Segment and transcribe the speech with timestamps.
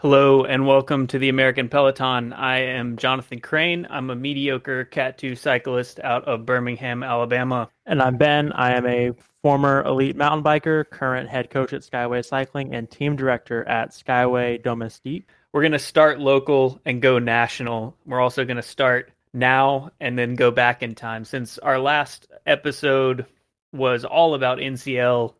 [0.00, 2.32] Hello and welcome to the American Peloton.
[2.32, 3.86] I am Jonathan Crane.
[3.90, 7.68] I'm a mediocre Cat 2 cyclist out of Birmingham, Alabama.
[7.84, 8.50] And I'm Ben.
[8.52, 13.14] I am a former elite mountain biker, current head coach at Skyway Cycling, and team
[13.14, 15.26] director at Skyway Domestique.
[15.52, 17.94] We're going to start local and go national.
[18.06, 21.26] We're also going to start now and then go back in time.
[21.26, 23.26] Since our last episode
[23.74, 25.34] was all about NCL,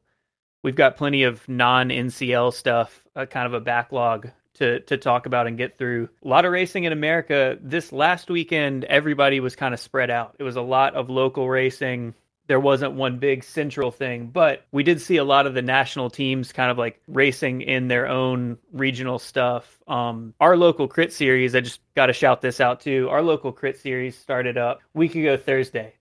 [0.63, 5.27] we've got plenty of non NCL stuff, uh, kind of a backlog to to talk
[5.27, 6.09] about and get through.
[6.25, 8.85] A lot of racing in America this last weekend.
[8.85, 10.37] Everybody was kind of spread out.
[10.39, 12.15] It was a lot of local racing.
[12.47, 16.11] There wasn't one big central thing, but we did see a lot of the national
[16.11, 19.79] teams kind of like racing in their own regional stuff.
[19.87, 23.09] Um, our local crit series, I just got to shout this out too.
[23.09, 25.95] Our local crit series started up week ago Thursday.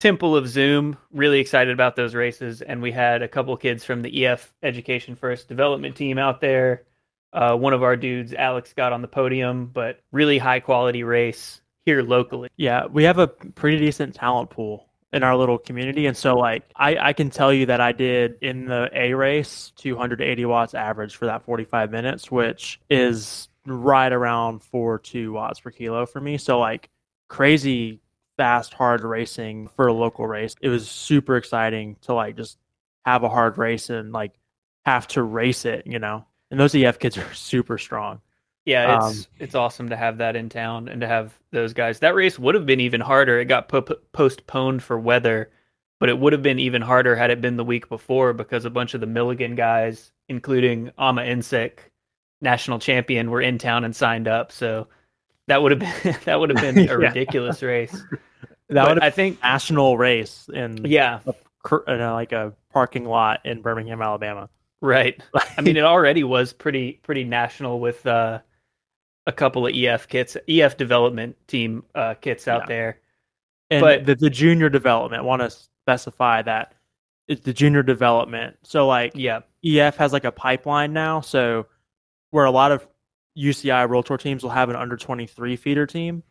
[0.00, 2.62] Temple of Zoom, really excited about those races.
[2.62, 6.84] And we had a couple kids from the EF Education First development team out there.
[7.32, 11.60] Uh, one of our dudes, Alex, got on the podium, but really high quality race
[11.84, 12.48] here locally.
[12.56, 16.06] Yeah, we have a pretty decent talent pool in our little community.
[16.06, 19.72] And so, like, I, I can tell you that I did in the A race
[19.76, 25.70] 280 watts average for that 45 minutes, which is right around 4 2 watts per
[25.70, 26.38] kilo for me.
[26.38, 26.90] So, like,
[27.28, 28.00] crazy
[28.36, 30.54] fast, hard racing for a local race.
[30.60, 32.58] It was super exciting to, like, just
[33.04, 34.32] have a hard race and, like,
[34.86, 36.24] have to race it, you know?
[36.50, 38.20] And those EF kids are super strong.
[38.66, 42.00] Yeah, it's um, it's awesome to have that in town and to have those guys.
[42.00, 43.40] That race would have been even harder.
[43.40, 45.50] It got po- postponed for weather,
[45.98, 48.70] but it would have been even harder had it been the week before because a
[48.70, 51.78] bunch of the Milligan guys, including Ama Insek,
[52.42, 54.52] national champion, were in town and signed up.
[54.52, 54.88] So
[55.46, 56.92] that would have been that would have been a yeah.
[56.92, 58.04] ridiculous race.
[58.68, 63.40] That would I think national race in yeah, a, in a, like a parking lot
[63.46, 64.50] in Birmingham, Alabama.
[64.80, 65.22] Right.
[65.56, 68.40] I mean, it already was pretty pretty national with uh,
[69.26, 72.66] a couple of EF kits, EF development team uh, kits out yeah.
[72.66, 73.00] there.
[73.70, 76.74] And but the, the junior development, want to specify that
[77.28, 78.56] it's the junior development.
[78.64, 81.20] So like, yeah, EF has like a pipeline now.
[81.20, 81.66] So
[82.30, 82.86] where a lot of
[83.38, 86.24] UCI World Tour teams will have an under 23 feeder team.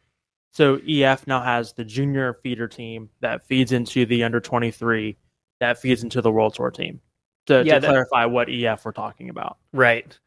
[0.52, 5.18] So EF now has the junior feeder team that feeds into the under 23
[5.60, 7.00] that feeds into the World Tour team
[7.48, 9.58] to, yeah, to that, clarify what EF we're talking about.
[9.74, 10.18] Right.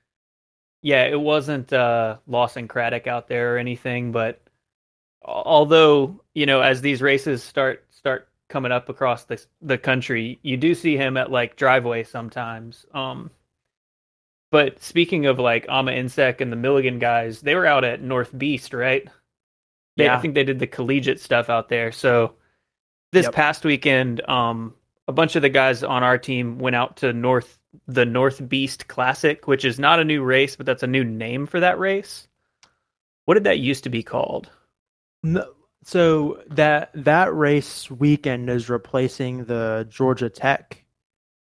[0.83, 4.43] Yeah, it wasn't uh, Lawson Craddock out there or anything, but
[5.25, 10.57] although you know, as these races start start coming up across the the country, you
[10.57, 12.85] do see him at like driveway sometimes.
[12.93, 13.31] Um,
[14.51, 18.37] but speaking of like Ama Insek and the Milligan guys, they were out at North
[18.37, 19.09] Beast, right?
[19.97, 21.93] They, yeah, I think they did the collegiate stuff out there.
[21.93, 22.35] So
[23.13, 23.35] this yep.
[23.35, 24.75] past weekend, um,
[25.09, 27.59] a bunch of the guys on our team went out to North
[27.89, 31.47] the North Beast Classic, which is not a new race, but that's a new name
[31.47, 32.29] for that race.
[33.25, 34.51] What did that used to be called?
[35.23, 35.55] No,
[35.85, 40.85] so that that race weekend is replacing the Georgia Tech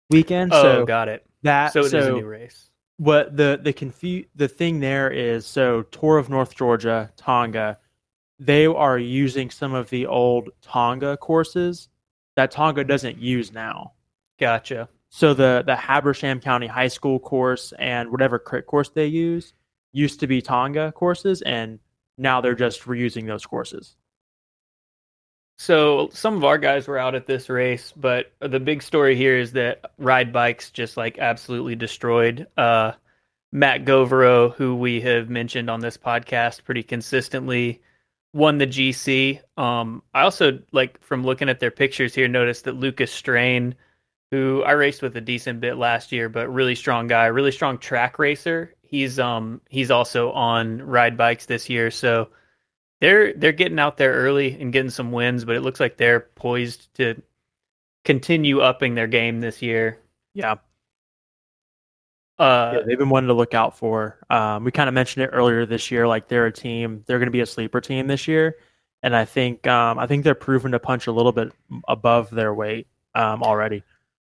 [0.10, 0.54] weekend.
[0.54, 1.26] Oh, so got it.
[1.44, 2.70] That so it so is a new race.
[2.98, 7.80] What the the confu- the thing there is so Tour of North Georgia Tonga,
[8.40, 11.90] they are using some of the old Tonga courses
[12.36, 13.94] that Tonga doesn't use now.
[14.40, 14.90] Gotcha.
[15.10, 19.54] So the the Habersham County High School course and whatever crit course they use
[19.92, 21.80] used to be Tonga courses, and
[22.18, 23.96] now they're just reusing those courses.
[25.58, 29.38] So some of our guys were out at this race, but the big story here
[29.38, 32.48] is that ride bikes just like absolutely destroyed.
[32.58, 32.94] Uh,
[33.52, 37.82] Matt Govero, who we have mentioned on this podcast pretty consistently,
[38.34, 39.42] won the GC.
[39.58, 43.76] Um, I also like from looking at their pictures here, noticed that Lucas Strain,
[44.32, 47.78] who I raced with a decent bit last year, but really strong guy, really strong
[47.78, 48.74] track racer.
[48.82, 52.30] He's um he's also on ride bikes this year, so
[53.02, 56.20] they're they're getting out there early and getting some wins, but it looks like they're
[56.20, 57.22] poised to
[58.06, 60.00] continue upping their game this year.
[60.34, 60.56] Yeah.
[62.42, 64.18] Uh, yeah, they've been one to look out for.
[64.32, 66.08] Um, we kind of mentioned it earlier this year.
[66.08, 68.58] Like they're a team, they're going to be a sleeper team this year,
[69.04, 71.52] and I think um, I think they're proven to punch a little bit
[71.88, 73.84] above their weight um, already.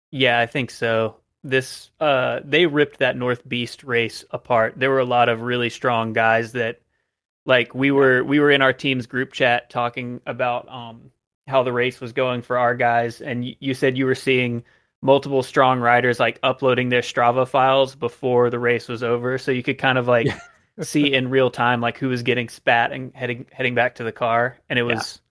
[0.09, 1.17] Yeah, I think so.
[1.43, 4.75] This uh, they ripped that North Beast race apart.
[4.77, 6.79] There were a lot of really strong guys that,
[7.45, 11.11] like we were we were in our team's group chat talking about um,
[11.45, 14.63] how the race was going for our guys, and you said you were seeing
[15.01, 19.63] multiple strong riders like uploading their Strava files before the race was over, so you
[19.63, 20.27] could kind of like
[20.81, 24.11] see in real time like who was getting spat and heading heading back to the
[24.11, 25.21] car, and it was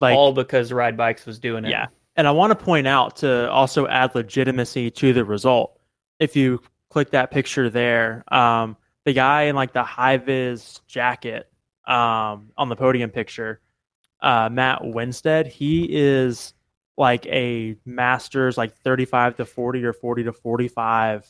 [0.00, 0.08] yeah.
[0.08, 1.70] like all because Ride Bikes was doing it.
[1.70, 5.78] Yeah, and I want to point out to also add legitimacy to the result.
[6.18, 6.60] If you
[6.90, 11.50] click that picture there, um, the guy in like the high vis jacket
[11.86, 13.60] um, on the podium picture,
[14.20, 16.54] uh, Matt Winstead, he is
[16.96, 21.26] like a masters like 35 to 40 or 40 to 45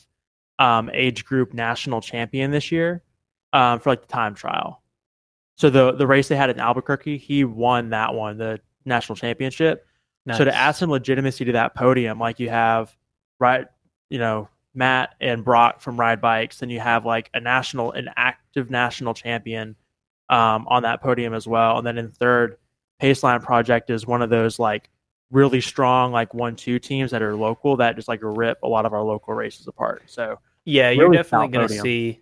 [0.59, 3.01] um, age group national champion this year
[3.53, 4.81] um, for like the time trial.
[5.55, 9.85] So the the race they had in Albuquerque, he won that one, the national championship.
[10.25, 10.37] Nice.
[10.37, 12.95] So to add some legitimacy to that podium, like you have
[13.39, 13.67] right,
[14.09, 18.09] you know, Matt and Brock from Ride Bikes, and you have like a national, an
[18.15, 19.75] active national champion
[20.29, 21.77] um, on that podium as well.
[21.77, 22.57] And then in third,
[23.01, 24.89] Paceline Project is one of those like
[25.33, 28.85] really strong like one two teams that are local that just like rip a lot
[28.85, 30.03] of our local races apart.
[30.05, 32.21] So yeah, you're definitely going to see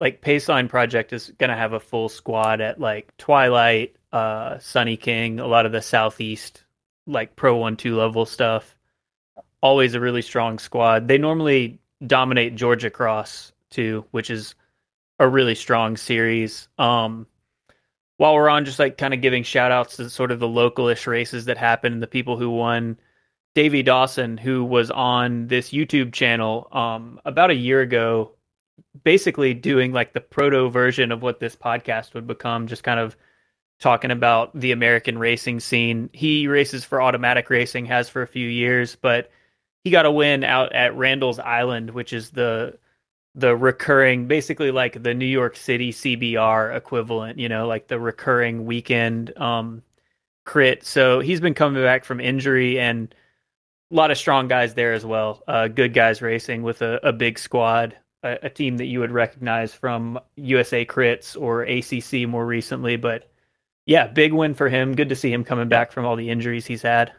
[0.00, 4.96] like Paceline Project is going to have a full squad at like Twilight, uh, Sunny
[4.96, 6.64] King, a lot of the Southeast
[7.06, 8.76] like Pro One Two level stuff.
[9.62, 11.06] Always a really strong squad.
[11.06, 14.54] They normally dominate Georgia Cross too, which is
[15.18, 16.68] a really strong series.
[16.78, 17.26] Um,
[18.20, 21.06] while we're on just like kind of giving shout outs to sort of the localish
[21.06, 22.98] races that happened, and the people who won,
[23.54, 28.32] Davey Dawson, who was on this YouTube channel um, about a year ago,
[29.04, 33.16] basically doing like the proto version of what this podcast would become, just kind of
[33.78, 36.10] talking about the American racing scene.
[36.12, 39.30] He races for automatic racing, has for a few years, but
[39.82, 42.76] he got a win out at Randall's Island, which is the
[43.34, 48.64] the recurring basically like the New York City CBR equivalent, you know, like the recurring
[48.64, 49.82] weekend um
[50.44, 50.84] crit.
[50.84, 53.14] So he's been coming back from injury and
[53.90, 55.42] a lot of strong guys there as well.
[55.46, 59.10] Uh, good guys racing with a, a big squad, a, a, team that you would
[59.10, 62.96] recognize from USA Crits or ACC more recently.
[62.96, 63.30] But
[63.86, 64.94] yeah, big win for him.
[64.94, 67.12] Good to see him coming back from all the injuries he's had.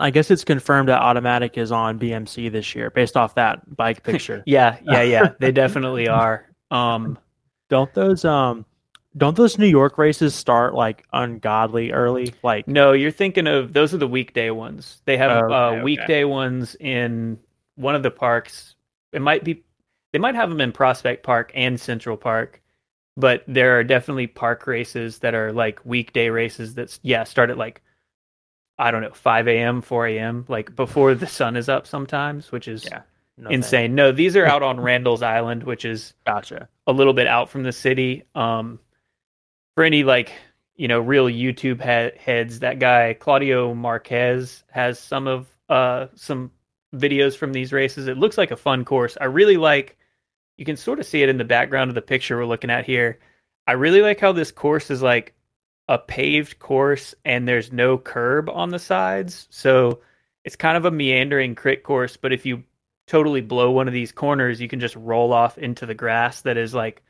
[0.00, 4.02] I guess it's confirmed that Automatic is on BMC this year based off that bike
[4.04, 4.42] picture.
[4.46, 5.28] yeah, yeah, yeah.
[5.40, 6.46] they definitely are.
[6.70, 7.18] Um
[7.70, 8.64] don't those um
[9.16, 12.34] don't those New York races start like ungodly early?
[12.42, 15.02] Like No, you're thinking of those are the weekday ones.
[15.04, 16.24] They have oh, okay, uh, weekday okay.
[16.24, 17.38] ones in
[17.76, 18.74] one of the parks.
[19.12, 19.62] It might be
[20.12, 22.60] they might have them in Prospect Park and Central Park
[23.16, 27.58] but there are definitely park races that are like weekday races that yeah start at
[27.58, 27.82] like
[28.78, 29.82] I don't know 5 a.m.
[29.82, 30.44] 4 a.m.
[30.48, 33.02] like before the sun is up sometimes, which is yeah,
[33.36, 33.90] no insane.
[33.90, 33.94] Thing.
[33.94, 37.62] No, these are out on Randall's Island, which is gotcha a little bit out from
[37.62, 38.24] the city.
[38.34, 38.80] Um,
[39.74, 40.32] for any like
[40.76, 46.50] you know real YouTube he- heads, that guy Claudio Marquez has some of uh some
[46.94, 48.08] videos from these races.
[48.08, 49.16] It looks like a fun course.
[49.20, 49.96] I really like
[50.56, 52.84] you can sort of see it in the background of the picture we're looking at
[52.84, 53.18] here.
[53.66, 55.34] I really like how this course is like
[55.88, 59.46] a paved course and there's no curb on the sides.
[59.50, 60.00] So
[60.44, 62.64] it's kind of a meandering crit course, but if you
[63.06, 66.56] totally blow one of these corners, you can just roll off into the grass that
[66.56, 67.02] is like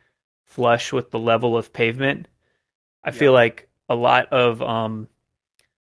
[0.45, 2.29] flush with the level of pavement.
[3.05, 3.19] I yeah.
[3.19, 5.09] feel like a lot of um,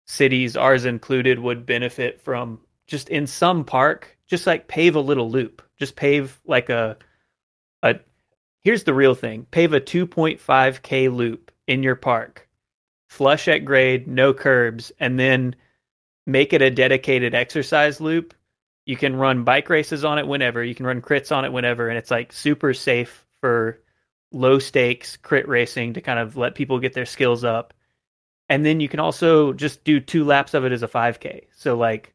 [0.06, 5.30] cities, ours included, would benefit from just in some park, just like pave a little
[5.30, 6.98] loop, just pave like a
[7.82, 8.00] a
[8.62, 12.48] here's the real thing pave a 2.5k loop in your park
[13.14, 15.56] flush at grade no curbs and then
[16.26, 18.34] make it a dedicated exercise loop.
[18.86, 20.64] You can run bike races on it whenever.
[20.64, 23.80] You can run crits on it whenever and it's like super safe for
[24.32, 27.74] low stakes crit racing to kind of let people get their skills up.
[28.50, 31.78] And then you can also just do two laps of it as a 5k so
[31.78, 32.14] like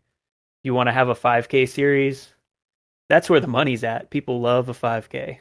[0.65, 2.33] you want to have a 5k series?
[3.09, 4.11] That's where the money's at.
[4.11, 5.39] People love a 5k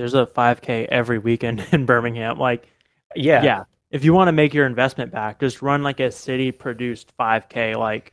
[0.00, 2.38] there's a 5K every weekend in Birmingham.
[2.38, 2.66] Like,
[3.14, 3.64] yeah, yeah.
[3.90, 7.76] If you want to make your investment back, just run like a city produced 5K
[7.76, 8.12] like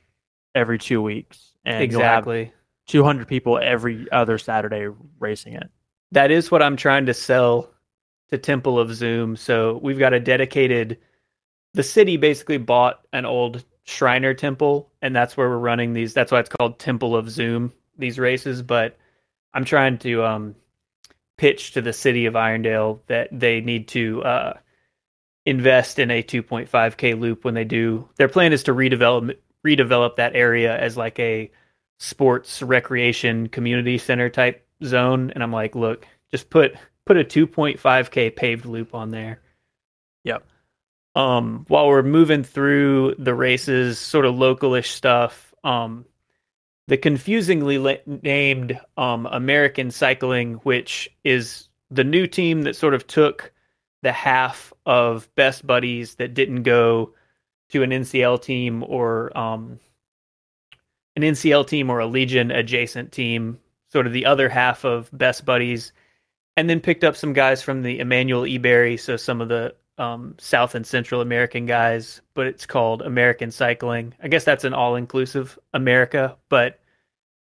[0.55, 2.51] every two weeks, and exactly
[2.87, 4.87] 200 people every other Saturday
[5.19, 5.69] racing it.
[6.11, 7.69] That is what I'm trying to sell
[8.29, 9.35] to Temple of Zoom.
[9.35, 10.97] So we've got a dedicated.
[11.73, 16.13] The city basically bought an old Shriner temple, and that's where we're running these.
[16.13, 17.71] That's why it's called Temple of Zoom.
[17.97, 18.97] These races, but
[19.53, 20.55] I'm trying to um,
[21.37, 24.53] pitch to the city of Irondale that they need to uh,
[25.47, 28.07] invest in a 2.5k loop when they do.
[28.17, 29.33] Their plan is to redevelop
[29.65, 31.49] redevelop that area as like a
[31.99, 35.31] sports recreation community center type zone.
[35.31, 36.75] And I'm like, look, just put
[37.05, 39.39] put a 2.5k paved loop on there.
[40.25, 40.45] Yep.
[41.15, 45.53] Um, while we're moving through the races, sort of localish stuff.
[45.63, 46.05] Um,
[46.87, 53.07] the confusingly la- named um, American Cycling, which is the new team that sort of
[53.07, 53.53] took
[54.03, 57.13] the half of best buddies that didn't go
[57.69, 59.79] to an NCL team or um,
[61.15, 63.59] an NCL team or a Legion adjacent team,
[63.91, 65.91] sort of the other half of best buddies,
[66.55, 70.35] and then picked up some guys from the Emmanuel Eberry, so some of the um,
[70.37, 74.13] South and Central American guys, but it's called American Cycling.
[74.21, 76.79] I guess that's an all-inclusive America, but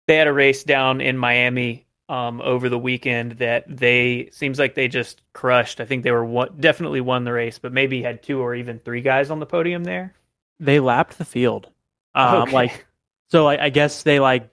[0.07, 4.75] they had a race down in Miami um, over the weekend that they seems like
[4.75, 5.81] they just crushed.
[5.81, 8.79] I think they were one, definitely won the race, but maybe had two or even
[8.79, 10.15] three guys on the podium there.
[10.61, 11.71] They lapped the field.
[12.15, 12.53] Um, Okay.
[12.53, 12.87] Like,
[13.29, 14.49] so I, I guess they like,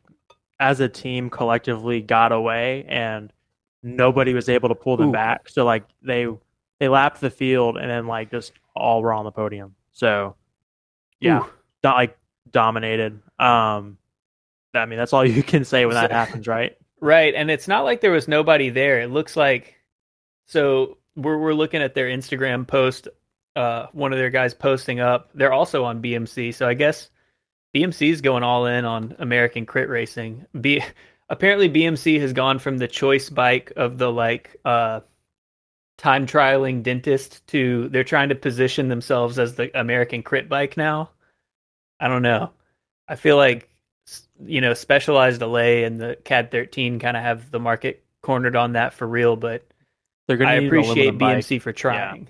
[0.59, 3.33] as a team, collectively got away, and
[3.83, 5.13] nobody was able to pull them Ooh.
[5.13, 5.49] back.
[5.49, 6.27] So like they
[6.79, 9.75] they lapped the field, and then like just all were on the podium.
[9.91, 10.35] So
[11.19, 11.45] yeah,
[11.83, 12.17] not like
[12.51, 13.19] dominated.
[13.39, 13.97] Um,
[14.73, 16.77] I mean that's all you can say when that happens, right?
[17.01, 19.01] Right, and it's not like there was nobody there.
[19.01, 19.75] It looks like
[20.47, 23.07] so we're we're looking at their Instagram post.
[23.55, 25.29] Uh, one of their guys posting up.
[25.33, 27.09] They're also on BMC, so I guess
[27.75, 30.45] BMC is going all in on American crit racing.
[30.59, 30.83] B
[31.29, 34.99] apparently BMC has gone from the choice bike of the like uh
[35.97, 41.09] time trialing dentist to they're trying to position themselves as the American crit bike now.
[41.99, 42.51] I don't know.
[43.07, 43.69] I feel like
[44.45, 48.73] you know specialized Allez and the CAAD 13 kind of have the market cornered on
[48.73, 49.65] that for real, but
[50.27, 51.37] They're gonna I appreciate aluminum bike.
[51.37, 52.27] BMC for trying.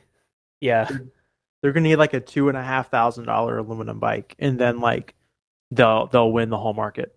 [0.60, 0.90] Yeah.
[1.62, 4.80] They're gonna need like a two and a half thousand dollar aluminum bike, and then
[4.80, 5.16] like
[5.70, 7.16] they'll they'll win the whole market.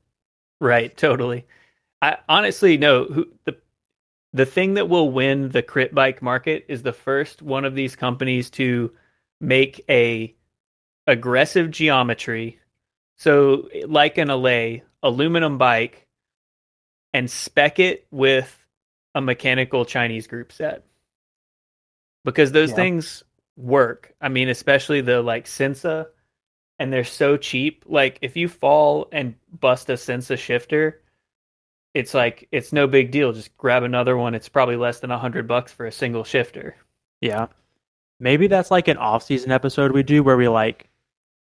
[0.61, 1.47] Right, totally.
[2.03, 3.57] I honestly no who the
[4.33, 7.97] the thing that will win the crit bike market is the first one of these
[7.97, 8.93] companies to
[9.41, 10.35] make a
[11.07, 12.59] aggressive geometry.
[13.25, 16.07] So like an Allez aluminum bike
[17.15, 18.67] and spec it with
[19.15, 20.85] a mechanical Chinese group set.
[22.27, 22.77] Because those Yeah.
[22.77, 23.23] things
[23.57, 24.15] work.
[24.21, 26.09] I mean, especially the like Sensah
[26.79, 27.85] and they're so cheap.
[27.87, 31.01] Like if you fall and bust a Sensah shifter,
[31.95, 33.33] it's like it's no big deal.
[33.33, 34.35] Just grab another one.
[34.35, 36.77] It's probably less than a hundred bucks for a single shifter.
[37.23, 37.47] Yeah.
[38.21, 40.91] Maybe that's like an off season episode we do where we like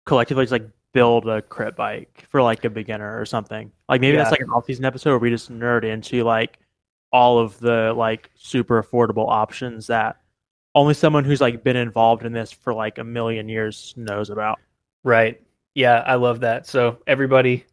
[0.07, 3.71] collectively just like build a crit bike for like a beginner or something.
[3.89, 6.59] Like maybe that's like an off season episode where we just nerd into like
[7.13, 10.17] all of the like super affordable options that
[10.75, 14.59] only someone who's like been involved in this for like a million years knows about.
[15.03, 15.41] Right.
[15.75, 16.67] Yeah, I love that.
[16.67, 17.65] So everybody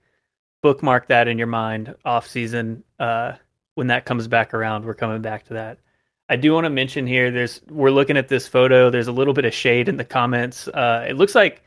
[0.61, 3.33] bookmark that in your mind off season uh
[3.75, 5.79] when that comes back around, we're coming back to that.
[6.27, 9.33] I do want to mention here there's we're looking at this photo, there's a little
[9.33, 10.67] bit of shade in the comments.
[10.67, 11.63] Uh it looks like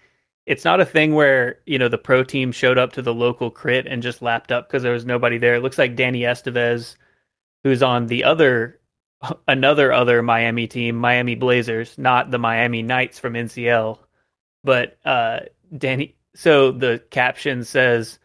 [0.47, 3.51] it's not a thing where, you know, the pro team showed up to the local
[3.51, 5.55] crit and just lapped up because there was nobody there.
[5.55, 6.97] It looks like Danny Estevez
[7.63, 8.79] who's on the other
[9.49, 13.99] another other Miami team, Miami Blazers, not the Miami Knights from NCL.
[14.63, 15.41] But uh
[15.77, 18.19] Danny so the caption says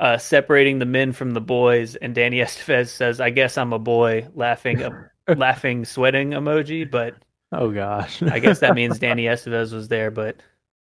[0.00, 3.78] uh separating the men from the boys and Danny Estevez says I guess I'm a
[3.78, 7.14] boy laughing a laughing sweating emoji, but
[7.52, 8.20] Oh gosh.
[8.20, 10.36] I guess that means Danny Estevez was there, but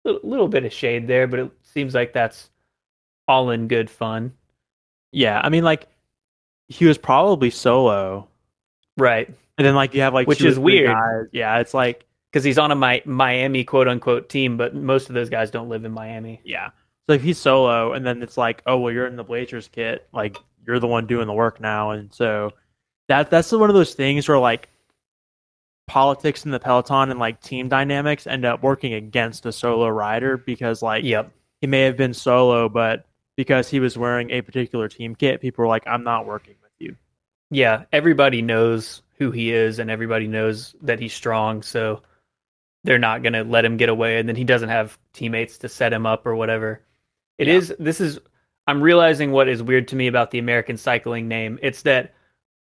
[0.04, 2.50] little, little bit of shade there, but it seems like that's
[3.28, 4.32] all in good fun.
[5.12, 5.86] yeah, I mean like
[6.68, 8.28] he was probably solo.
[8.96, 9.28] Right.
[9.58, 10.88] And then like you have like Which two is weird.
[10.88, 11.26] guys.
[11.32, 15.14] Yeah, it's like Because he's on a Mi- Miami quote unquote team, but most of
[15.14, 16.40] those guys don't live in Miami.
[16.44, 16.70] Yeah.
[17.08, 20.06] So if he's solo, and then it's like, oh well, you're in the Blazers kit,
[20.12, 22.52] like you're the one doing the work now, and so
[23.08, 24.68] that that's one of those things where like
[25.90, 30.36] politics in the peloton and like team dynamics end up working against a solo rider
[30.36, 31.32] because like Yep.
[31.60, 33.06] he may have been solo, but
[33.36, 36.70] because he was wearing a particular team kit, people were like, I'm not working with
[36.78, 36.94] you.
[37.50, 42.02] Yeah, everybody knows who he is and everybody knows that he's strong, so
[42.84, 45.68] they're not going to let him get away and then he doesn't have teammates to
[45.68, 46.82] set him up or whatever.
[47.36, 47.54] It Yeah.
[47.54, 48.20] is this is
[48.68, 51.58] I'm realizing what is weird to me about the American cycling name.
[51.62, 52.14] It's that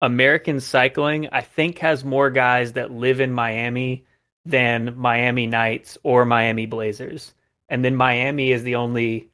[0.01, 4.05] American cycling I think has more guys that live in Miami
[4.45, 7.33] than Miami Knights or Miami Blazers.
[7.69, 9.29] And then Miami is the only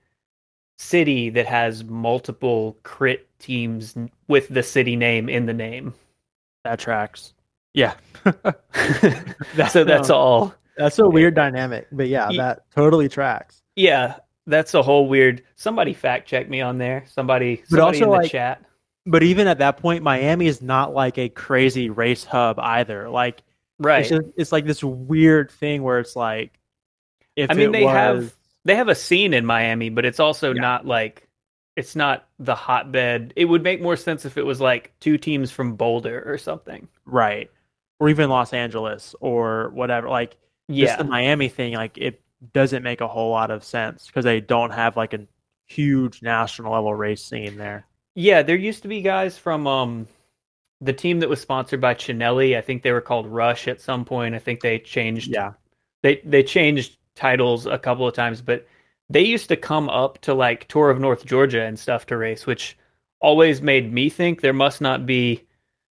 [0.78, 3.96] city that has multiple crit teams
[4.28, 5.94] with the city name in the name.
[6.64, 7.34] That tracks.
[7.74, 7.96] Yeah.
[9.70, 10.56] so that's um, all.
[10.78, 13.62] That's a weird dynamic, but yeah, Ye- that totally tracks.
[13.76, 14.16] Yeah,
[14.48, 15.44] that's a whole weird.
[15.56, 17.04] Somebody fact check me on there.
[17.08, 18.64] Somebody, But also, in the like, chat.
[19.06, 23.10] But even at that point, Miami is not like a crazy race hub either.
[23.10, 23.42] Like
[23.80, 24.02] Right.
[24.02, 26.60] it's just, it's like this weird thing where it's like
[27.36, 30.54] if I mean, they was, have they have a scene in Miami, but it's also
[30.54, 30.62] Yeah.
[30.62, 31.28] not like
[31.76, 33.34] it's not the hotbed.
[33.36, 36.88] It would make more sense if it was like two teams from Boulder or something.
[37.06, 37.50] right
[38.00, 40.10] or even Los Angeles or whatever.
[40.10, 40.40] Like just
[40.70, 42.22] Yeah, the Miami thing, like it
[42.54, 45.28] doesn't make a whole lot of sense because they don't have like a
[45.68, 47.86] huge national level race scene there.
[48.16, 48.42] Yeah.
[48.44, 50.08] There used to be guys from um
[50.82, 54.04] the team that was sponsored by Cinelli, I think they were called Rush at some
[54.04, 54.34] point.
[54.36, 55.30] I think they changed.
[55.30, 55.54] Yeah.
[56.04, 58.68] They they changed titles a couple of times, but
[59.10, 62.46] they used to come up to like Tour of North Georgia and stuff to race,
[62.48, 62.78] which
[63.20, 65.46] always made me think there must not be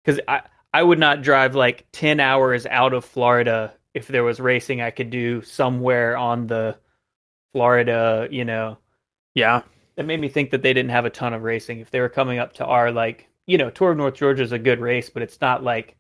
[0.04, 0.42] because I
[0.74, 4.92] I would not drive like ten hours out of Florida if there was racing I
[4.92, 6.78] could do somewhere on the
[7.54, 8.78] Florida, you know.
[9.36, 9.62] Yeah.
[9.96, 11.80] That made me think that they didn't have a ton of racing.
[11.80, 14.52] If they were coming up to our like, you know, Tour of North Georgia is
[14.52, 15.96] a good race, but it's not like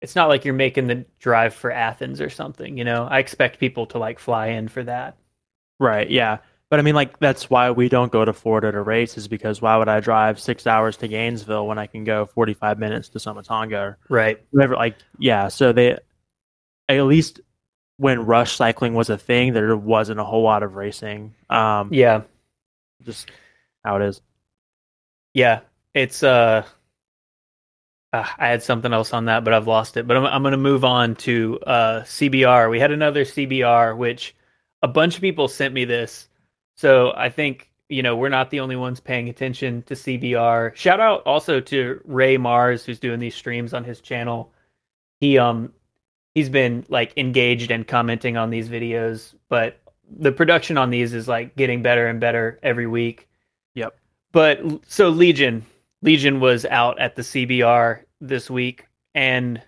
[0.00, 3.08] it's not like you're making the drive for Athens or something, you know.
[3.10, 5.16] I expect people to like fly in for that.
[5.80, 6.08] Right.
[6.08, 6.38] Yeah.
[6.70, 9.62] But I mean, like that's why we don't go to Florida to race is because
[9.62, 13.08] why would I drive six hours to Gainesville when I can go forty five minutes
[13.10, 13.96] to Sumatanga?
[14.08, 14.40] Right.
[14.50, 14.76] Whatever.
[14.76, 15.48] Like, yeah.
[15.48, 15.98] So they,
[16.88, 17.40] at least
[17.96, 21.34] when rush cycling was a thing, there wasn't a whole lot of racing.
[21.50, 22.22] Um, Yeah.
[23.04, 23.30] Just
[23.84, 24.20] how it is.
[25.34, 25.60] Yeah.
[25.94, 26.64] It's uh,
[28.12, 30.06] uh I had something else on that, but I've lost it.
[30.06, 32.70] But I'm I'm to move on to uh CBR.
[32.70, 34.34] We had another CBR which
[34.82, 36.28] a bunch of people sent me this.
[36.76, 40.74] So I think, you know, we're not the only ones paying attention to CBR.
[40.76, 44.52] Shout out also to Ray Mars who's doing these streams on his channel.
[45.20, 45.72] He um
[46.34, 49.80] he's been like engaged and commenting on these videos, but
[50.16, 53.28] the production on these is like getting better and better every week.
[53.74, 53.96] Yep.
[54.32, 55.64] But so Legion,
[56.02, 59.62] Legion was out at the CBR this week, and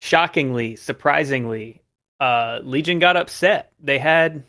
[0.00, 1.82] shockingly, surprisingly,
[2.20, 3.72] uh, Legion got upset.
[3.80, 4.44] They had,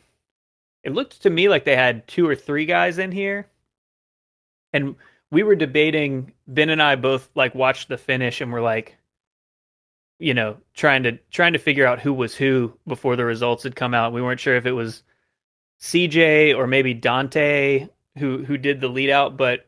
[0.83, 3.47] it looked to me like they had two or three guys in here,
[4.73, 4.95] and
[5.31, 6.33] we were debating.
[6.47, 8.97] Ben and I both like watched the finish, and we're like,
[10.19, 13.75] you know, trying to trying to figure out who was who before the results had
[13.75, 14.13] come out.
[14.13, 15.03] We weren't sure if it was
[15.81, 19.67] CJ or maybe Dante who who did the lead out, but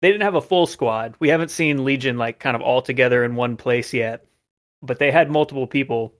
[0.00, 1.14] they didn't have a full squad.
[1.20, 4.26] We haven't seen Legion like kind of all together in one place yet,
[4.82, 6.14] but they had multiple people,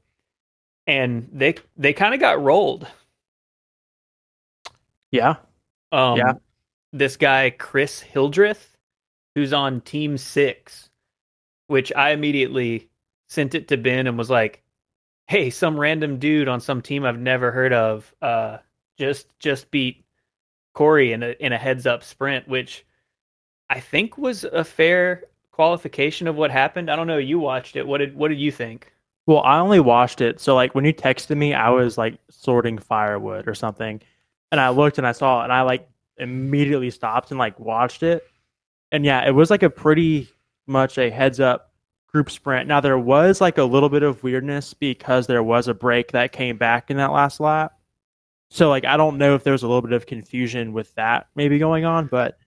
[0.86, 2.86] and they they kind of got rolled.
[5.10, 5.36] Yeah.
[5.92, 6.32] Um, Yeah.
[6.92, 8.76] This guy Chris Hildreth,
[9.34, 10.90] who's on Team Six,
[11.68, 12.90] which I immediately
[13.28, 14.62] sent it to Ben and was like,
[15.28, 18.58] "Hey, some random dude on some team I've never heard of, uh,
[18.98, 20.04] just just beat
[20.72, 22.84] Corey in a in a heads up sprint, which
[23.70, 26.90] I think was a fair qualification of what happened.
[26.90, 27.18] I don't know.
[27.18, 27.86] You watched it.
[27.86, 28.92] What did what did you think?
[29.26, 30.40] Well, I only watched it.
[30.40, 34.00] So like when you texted me, I was like sorting firewood or something.
[34.52, 38.24] And I looked and I saw and I like immediately stopped and like watched it.
[38.92, 40.28] And yeah, it was like a pretty
[40.66, 41.72] much a heads up
[42.06, 42.68] group sprint.
[42.68, 46.32] Now there was like a little bit of weirdness because there was a break that
[46.32, 47.73] came back in that last lap.
[48.54, 51.26] So like I don't know if there was a little bit of confusion with that
[51.34, 52.38] maybe going on, but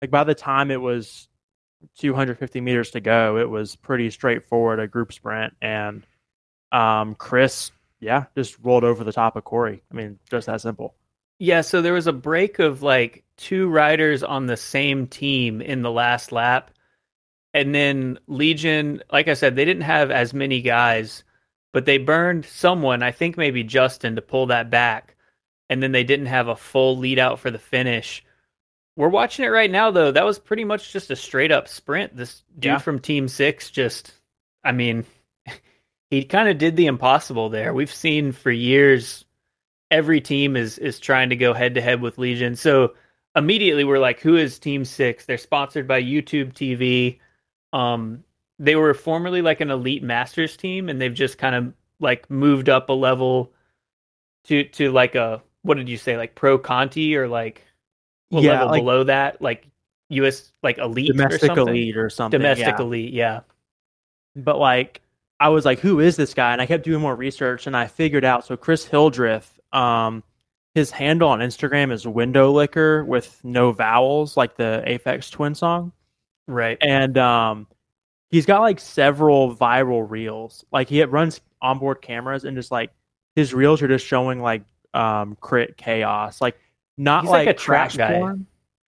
[0.00, 1.28] like by the time it was
[1.98, 6.06] 250 meters to go, it was pretty straightforward a group sprint and
[6.72, 9.82] um, Chris, yeah, just rolled over the top of Corey.
[9.92, 10.94] I mean, just that simple.
[11.38, 15.82] Yeah, so there was a break of like two riders on the same team in
[15.82, 16.70] the last lap.
[17.52, 21.22] And then Legion, like I said, they didn't have as many guys,
[21.74, 25.16] but they burned someone, I think maybe Justin, to pull that back.
[25.70, 28.22] And then they didn't have a full lead out for the finish.
[28.96, 30.10] We're watching it right now, though.
[30.12, 32.14] That was pretty much just a straight up sprint.
[32.16, 32.78] This dude Yeah.
[32.78, 34.12] from Team Six just,
[34.64, 35.06] I mean,
[36.10, 37.72] he kind of did the impossible there.
[37.72, 39.24] We've seen for years
[39.92, 42.56] every team is is trying to go head to head with Legion.
[42.56, 42.94] So
[43.36, 45.24] immediately we're like, who is Team Six?
[45.24, 47.18] They're sponsored by YouTube TV.
[47.72, 48.24] Um,
[48.58, 52.68] they were formerly like an elite masters team, and they've just kind of like moved
[52.68, 53.52] up a level
[54.44, 57.62] to to like a what did you say like pro Conti or like
[58.30, 59.66] what Yeah, level like- below that like
[60.10, 61.68] US like elite or Domestic something?
[61.68, 62.38] elite or something.
[62.40, 62.80] domestic yeah.
[62.84, 63.40] elite yeah
[64.36, 65.00] But like,
[65.38, 66.52] I was like, who is this guy?
[66.52, 68.44] And I kept doing more research and I figured out.
[68.44, 70.22] So Chris Hildreth, um,
[70.74, 75.92] his handle on Instagram is window licker with no vowels, like the Aphex Twin song.
[76.46, 77.66] right and um
[78.30, 82.90] he's got like several viral reels like he runs onboard cameras and just like
[83.36, 84.62] his reels are just showing like
[84.94, 86.58] um crit chaos like
[86.98, 88.18] not He's like like, a track crash guy.
[88.18, 88.46] porn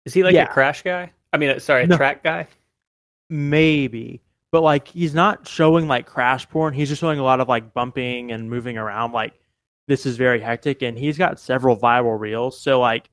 [0.05, 0.45] is he like Yeah.
[0.45, 1.11] a crash guy?
[1.33, 1.97] I mean uh, sorry a No.
[1.97, 2.47] track guy?
[3.29, 6.73] Maybe but like he's not showing like crash porn.
[6.73, 9.35] He's just showing a lot of like bumping and moving around like
[9.89, 13.09] this is very hectic and he's got several viral reels so like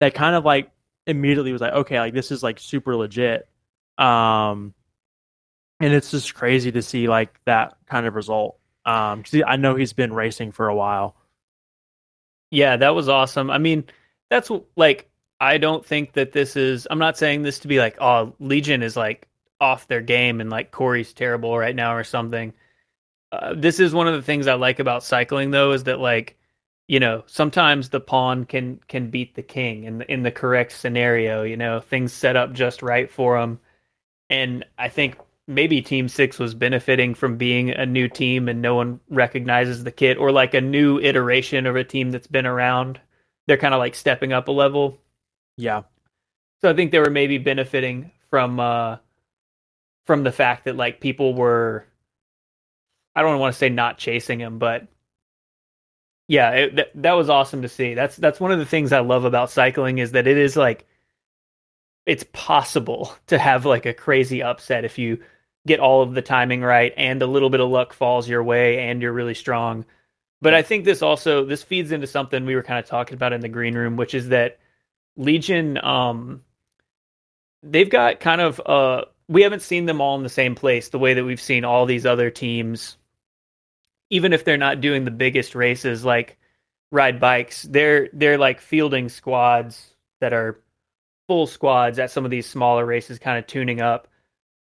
[0.00, 0.70] that kind of like
[1.06, 3.48] immediately was like okay like this is like super legit.
[3.98, 4.72] Um
[5.80, 8.58] and it's just crazy to see like that kind of result.
[8.86, 11.16] Um 'cause i know he's been racing for a while
[12.50, 13.50] Yeah, that was awesome.
[13.50, 13.84] I mean,
[14.28, 15.08] that's like
[15.40, 18.82] I don't think that this is I'm not saying this to be like oh Legion
[18.82, 19.28] is like
[19.60, 22.52] off their game and like Corey's terrible right now or something.
[23.32, 26.38] Uh, this is one of the things I like about cycling though is that like
[26.88, 30.72] you know sometimes the pawn can can beat the king in the, in the correct
[30.72, 31.42] scenario.
[31.44, 33.60] You know things set up just right for them,
[34.30, 35.18] and I think
[35.50, 39.90] maybe Team Six was benefiting from being a new team and no one recognizes the
[39.90, 43.00] kit or like a new iteration of a team that's been around.
[43.46, 44.98] They're kind of like stepping up a level.
[45.56, 45.82] Yeah.
[46.60, 48.98] So I think they were maybe benefiting from uh
[50.06, 51.84] from the fact that like people were
[53.14, 54.86] I don't want to say not chasing him, but
[56.28, 57.94] yeah, it, that, that was awesome to see.
[57.94, 60.86] That's that's one of the things I love about cycling is that it is like
[62.06, 65.18] it's possible to have like a crazy upset if you
[65.66, 68.78] get all of the timing right and a little bit of luck falls your way
[68.78, 69.84] and you're really strong.
[70.42, 73.32] But I think this also this feeds into something we were kind of talking about
[73.32, 74.58] in the green room, which is that
[75.16, 76.42] Legion um
[77.62, 80.98] they've got kind of uh we haven't seen them all in the same place the
[80.98, 82.96] way that we've seen all these other teams
[84.10, 86.36] even if they're not doing the biggest races like
[86.92, 90.60] ride bikes, they're they're like fielding squads that are
[91.28, 94.08] full squads at some of these smaller races, kind of tuning up.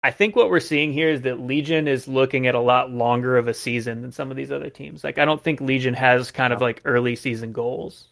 [0.05, 3.37] I think what we're seeing here is that Legion is looking at a lot longer
[3.37, 5.05] of a season than some of these other teams.
[5.05, 8.09] Like I don't think Legion has kind of like early season goals.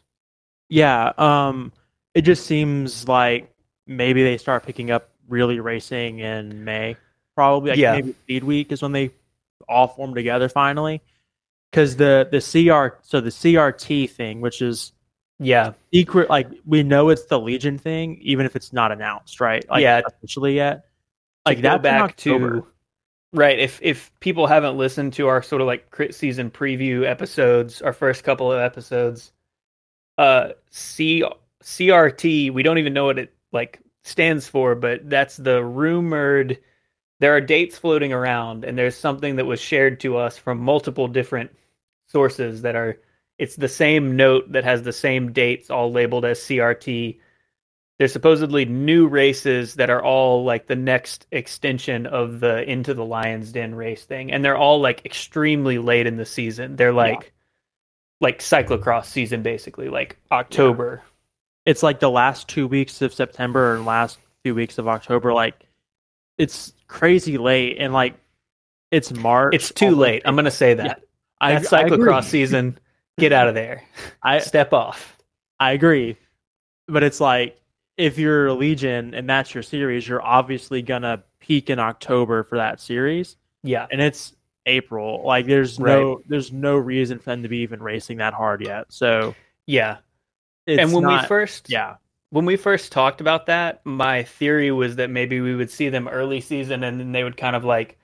[0.68, 1.72] Yeah, um
[2.14, 3.53] it just seems like
[3.87, 6.96] maybe they start picking up really racing in May.
[7.35, 7.92] Probably like Yeah.
[7.94, 9.11] maybe Speed Week is when they
[9.68, 11.03] all form together finally.
[11.72, 14.92] Cuz the the CR so the CRT thing, which is
[15.40, 19.68] Yeah, secret like we know it's the Legion thing even if it's not announced, right?
[19.68, 20.03] Like Yeah.
[20.07, 20.85] officially yet.
[21.46, 22.66] Like go back to
[23.33, 23.59] right.
[23.59, 27.92] If if people haven't listened to our sort of like crit season preview episodes, our
[27.92, 29.33] first couple of episodes,
[30.18, 31.24] uh, C
[31.62, 36.59] CRT, we don't even know what it like stands for, but that's the rumored.
[37.20, 41.09] There are dates floating around, and there's something that was shared to us from multiple
[41.09, 41.50] different
[42.07, 42.98] sources that are.
[43.38, 47.18] It's the same note that has the same dates, all labeled as CRT
[48.00, 53.04] there's supposedly new races that are all like the next extension of the into the
[53.04, 56.76] lions den race thing and they're all like extremely late in the season.
[56.76, 57.34] They're like
[58.22, 61.02] like cyclocross season basically like october.
[61.66, 65.66] It's like the last 2 weeks of September and last few weeks of October like
[66.38, 68.14] it's crazy late and like
[68.90, 69.54] it's March.
[69.54, 70.22] it's too late.
[70.24, 71.02] I'm gonna say that.
[71.38, 71.98] I, that's I agree.
[71.98, 72.78] cyclocross season
[73.18, 73.84] get out of there.
[74.22, 75.18] I step off.
[75.60, 76.16] I agree.
[76.88, 77.58] But it's like
[78.00, 82.56] if you're a Legion and that's your series, you're obviously gonna peak in October for
[82.56, 83.36] that series.
[83.62, 84.34] yeah And it's
[84.66, 85.22] April.
[85.24, 88.86] Like there's no there's no reason for them to be even racing that hard yet.
[88.88, 89.34] So
[89.66, 89.98] yeah
[90.66, 91.96] it's and when we first yeah.
[92.30, 96.08] when we first talked about that, my theory was that maybe we would see them
[96.08, 97.98] early season and then they would kind of like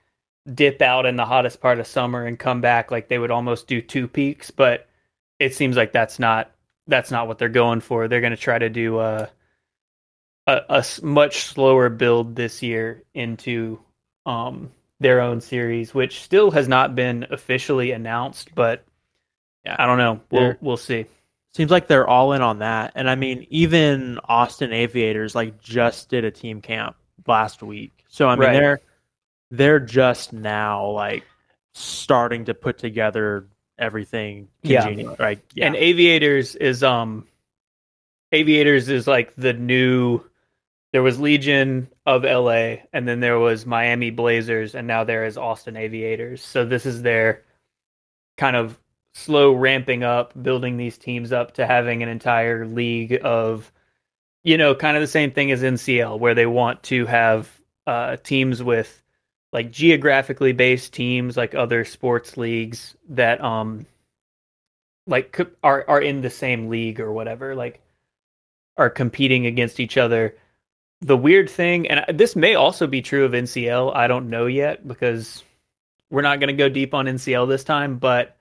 [0.55, 3.67] dip out in the hottest part of summer and come back like they would almost
[3.67, 4.89] do two peaks, but
[5.39, 6.51] it seems like that's not
[6.87, 8.09] that's not what they're going for.
[8.09, 9.29] They're going to try to do a,
[10.47, 13.81] a a much slower build this year into
[14.27, 18.85] um their own series, which still has not been officially announced, but
[19.65, 19.77] Yeah.
[19.79, 20.21] I don't know.
[20.31, 21.07] We'll They're- we'll see.
[21.55, 22.93] Seems like they're all in on that.
[22.97, 28.05] And I mean, even Austin Aviators like just did a team camp last week.
[28.09, 28.53] So I mean Right.
[28.53, 28.81] they're
[29.51, 31.25] they're just now like
[31.75, 33.47] starting to put together
[33.79, 34.89] everything Yeah.
[35.19, 35.39] right?
[35.55, 35.67] Yeah.
[35.67, 37.27] And Aviators is um
[38.33, 40.21] Aviators is like the new
[40.93, 45.37] there was Legion of LA and then there was Miami Blazers and now there is
[45.37, 46.43] Austin Aviators.
[46.43, 47.43] So this is their
[48.37, 48.79] kind of
[49.15, 53.73] slow ramping up, building these teams up to having an entire league of
[54.43, 57.51] you know, kind of the same thing as NCL where they want to have
[57.87, 59.03] uh teams with
[59.53, 63.87] like geographically based teams like other sports leagues that um
[65.07, 67.81] like are are in the same league or whatever like
[68.77, 70.37] are competing against each other
[71.01, 74.87] the weird thing and this may also be true of NCL I don't know yet
[74.87, 75.43] because
[76.11, 78.37] we're not going to go deep on NCL this time but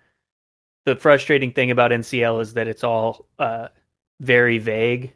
[0.86, 3.68] the frustrating thing about NCL is that it's all uh
[4.22, 5.14] very vague.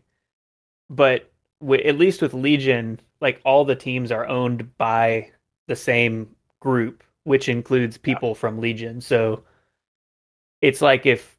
[0.90, 5.32] But w- at least with Legion like all the teams are owned by
[5.68, 9.02] the same group which includes people from Legion.
[9.02, 9.44] So
[10.62, 11.38] it's like if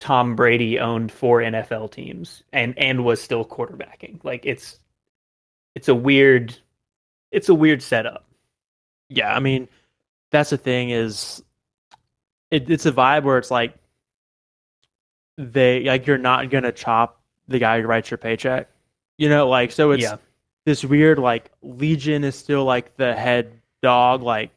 [0.00, 4.22] Tom Brady owned four NFL teams and and was still quarterbacking.
[4.24, 4.80] Like it's
[5.74, 6.56] it's a weird
[7.30, 8.24] it's a weird setup.
[9.08, 9.68] yeah, I mean,
[10.30, 11.42] that's the thing is,
[12.50, 13.74] it, it's a vibe where it's like
[15.38, 18.68] they like you're not gonna chop the guy who writes your paycheck,
[19.18, 20.16] you know, like so it's yeah.
[20.64, 24.22] this weird like Legion is still like the head dog.
[24.22, 24.50] Like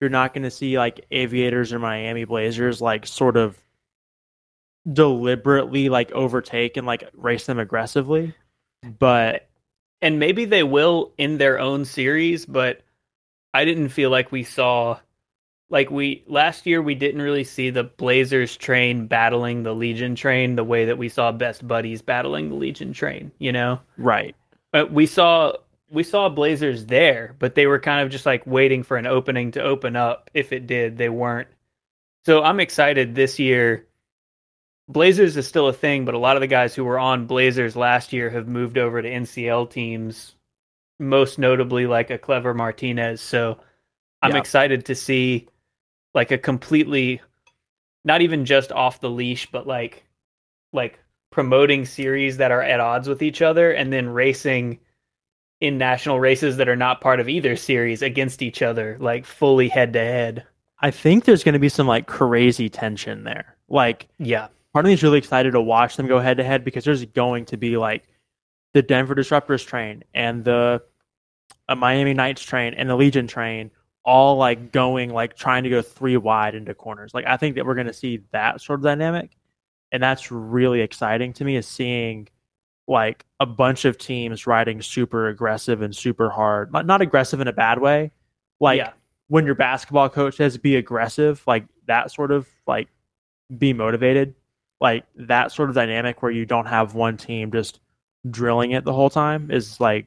[0.00, 3.58] you're not going to see like Aviators or Miami Blazers like sort of
[4.92, 8.34] deliberately like overtake and like race them aggressively.
[8.98, 9.48] But
[10.04, 12.82] and maybe they will in their own series, but
[13.54, 15.00] I didn't feel like we saw
[15.70, 20.56] like we last year we didn't really see the Blazers train battling the Legion train
[20.56, 23.80] the way that we saw Best Buddies battling the Legion train, you know?
[23.96, 24.36] Right.
[24.72, 25.54] But we saw
[25.90, 29.52] we saw Blazers there, but they were kind of just like waiting for an opening
[29.52, 30.30] to open up.
[30.34, 31.48] If it did, they weren't.
[32.26, 33.86] So I'm excited this year.
[34.88, 37.74] Blazers is still a thing, but a lot of the guys who were on Blazers
[37.74, 40.34] last year have moved over to NCL teams,
[40.98, 43.20] most notably like a clever Martinez.
[43.20, 43.58] So
[44.20, 44.38] I'm yeah.
[44.38, 45.48] excited to see
[46.14, 47.20] like a completely
[48.04, 50.04] not even just off the leash, but like
[50.72, 50.98] like
[51.30, 54.78] promoting series that are at odds with each other and then racing
[55.60, 59.68] in national races that are not part of either series against each other, like fully
[59.68, 60.44] head to head.
[60.80, 63.56] I think there's going to be some like crazy tension there.
[63.68, 66.64] Like, yeah, part of me is really excited to watch them go head to head
[66.64, 68.06] because there's going to be like
[68.74, 70.82] the Denver Disruptors train and the
[71.68, 73.70] uh, Miami Knights train and the Legion train
[74.04, 77.14] all like going like trying to go three wide into corners.
[77.14, 79.36] Like I think that we're going to see that sort of dynamic
[79.94, 82.28] and that's really exciting to me is seeing
[82.86, 87.48] like a bunch of teams riding super aggressive and super hard not, not aggressive in
[87.48, 88.10] a bad way
[88.60, 88.90] like yeah.
[89.28, 92.88] when your basketball coach says be aggressive like that sort of like
[93.56, 94.34] be motivated
[94.80, 97.80] like that sort of dynamic where you don't have one team just
[98.30, 100.06] drilling it the whole time is like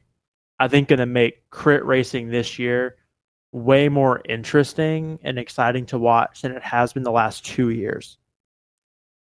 [0.58, 2.96] i think going to make crit racing this year
[3.52, 8.18] way more interesting and exciting to watch than it has been the last two years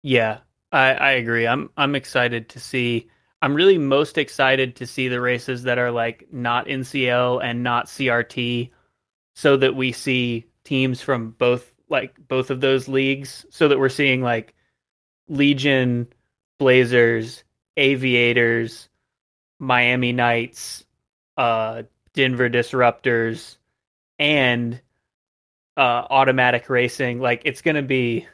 [0.03, 0.38] yeah
[0.72, 1.46] I, I agree.
[1.46, 3.09] I'm I'm excited to see.
[3.42, 7.87] I'm really most excited to see the races that are like not NCL and not
[7.87, 8.70] CRT,
[9.35, 13.88] so that we see teams from both like both of those leagues, so that we're
[13.88, 14.55] seeing like
[15.28, 16.08] Legion,
[16.58, 17.44] Blazers,
[17.76, 18.88] Aviators,
[19.58, 20.84] Miami Knights,
[21.36, 21.82] uh,
[22.14, 23.56] Denver Disruptors,
[24.18, 24.80] and
[25.76, 27.20] uh, automatic racing.
[27.20, 28.26] Like it's gonna be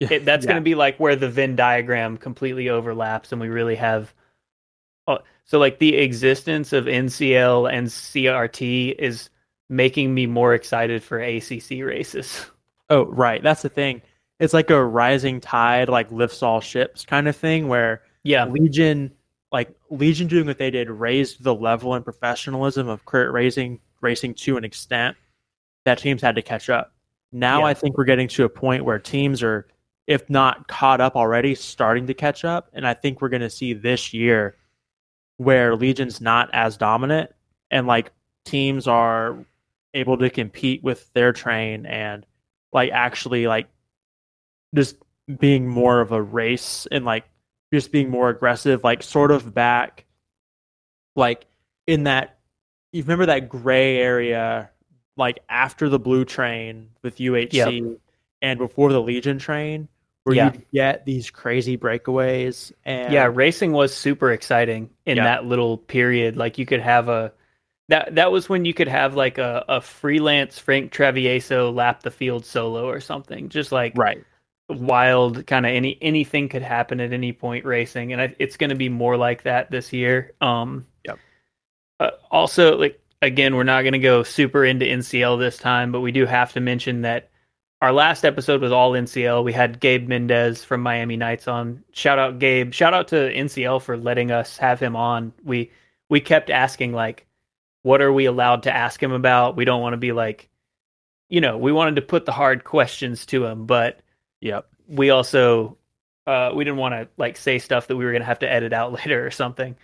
[0.00, 0.52] it, that's yeah.
[0.52, 4.14] going to be like where the Venn diagram completely overlaps, and we really have.
[5.06, 9.30] Uh, so, like the existence of NCL and CRT is
[9.68, 12.46] making me more excited for ACC races.
[12.90, 13.42] Oh, right.
[13.42, 14.00] That's the thing.
[14.40, 19.12] It's like a rising tide, like lifts all ships kind of thing, where yeah, Legion,
[19.52, 24.34] like Legion doing what they did, raised the level and professionalism of crit racing racing
[24.34, 25.16] to an extent
[25.84, 26.92] that teams had to catch up.
[27.32, 27.66] Now yeah.
[27.66, 29.66] I think we're getting to a point where teams are
[30.08, 32.70] if not caught up already, starting to catch up.
[32.72, 34.56] And I think we're going to see this year
[35.36, 37.30] where Legion's not as dominant
[37.70, 38.10] and like
[38.46, 39.36] teams are
[39.92, 42.24] able to compete with their train and
[42.72, 43.68] like actually like
[44.74, 44.96] just
[45.38, 47.24] being more of a race and like
[47.72, 50.06] just being more aggressive, like sort of back
[51.16, 51.46] like
[51.86, 52.38] in that
[52.92, 54.70] you remember that gray area
[55.16, 57.98] like after the blue train with UHC yep.
[58.40, 59.88] and before the Legion train
[60.24, 60.52] where yeah.
[60.52, 65.24] you get these crazy breakaways and yeah racing was super exciting in yeah.
[65.24, 67.32] that little period like you could have a
[67.88, 72.10] that that was when you could have like a, a freelance frank travieso lap the
[72.10, 74.24] field solo or something just like right
[74.68, 78.70] wild kind of any anything could happen at any point racing and I, it's going
[78.70, 81.18] to be more like that this year um yep.
[81.98, 86.00] Uh, also like again we're not going to go super into ncl this time but
[86.00, 87.30] we do have to mention that
[87.80, 89.44] our last episode was all NCL.
[89.44, 91.84] We had Gabe Mendez from Miami Knights on.
[91.92, 92.72] Shout out Gabe.
[92.72, 95.32] Shout out to NCL for letting us have him on.
[95.44, 95.70] We
[96.08, 97.26] we kept asking like
[97.82, 99.56] what are we allowed to ask him about?
[99.56, 100.48] We don't want to be like
[101.28, 104.00] you know, we wanted to put the hard questions to him, but
[104.40, 104.66] yep.
[104.86, 105.76] We also
[106.26, 108.50] uh we didn't want to like say stuff that we were going to have to
[108.50, 109.76] edit out later or something.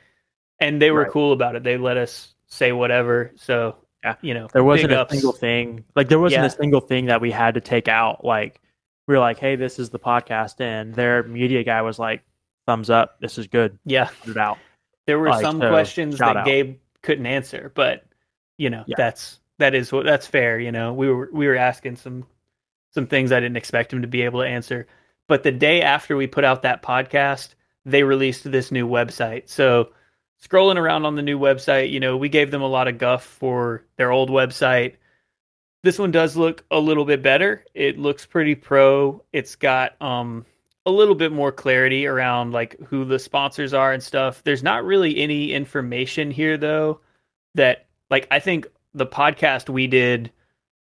[0.60, 1.10] And they were right.
[1.10, 1.64] cool about it.
[1.64, 3.32] They let us say whatever.
[3.36, 5.12] So yeah, you know, there wasn't a ups.
[5.12, 5.84] single thing.
[5.96, 6.46] Like there wasn't yeah.
[6.46, 8.24] a single thing that we had to take out.
[8.24, 8.60] Like
[9.06, 12.22] we were like, hey, this is the podcast, and their media guy was like,
[12.66, 13.78] thumbs up, this is good.
[13.84, 14.58] Yeah, put it out.
[15.06, 16.46] There were like, some so questions that out.
[16.46, 18.06] Gabe couldn't answer, but
[18.58, 18.94] you know, yeah.
[18.96, 20.58] that's that is what that's fair.
[20.58, 22.26] You know, we were we were asking some
[22.94, 24.86] some things I didn't expect him to be able to answer.
[25.26, 27.54] But the day after we put out that podcast,
[27.84, 29.48] they released this new website.
[29.48, 29.90] So
[30.42, 33.24] scrolling around on the new website, you know, we gave them a lot of guff
[33.24, 34.94] for their old website.
[35.82, 37.64] This one does look a little bit better.
[37.74, 39.22] It looks pretty pro.
[39.32, 40.46] It's got um
[40.86, 44.42] a little bit more clarity around like who the sponsors are and stuff.
[44.44, 47.00] There's not really any information here though.
[47.54, 50.30] that like I think the podcast we did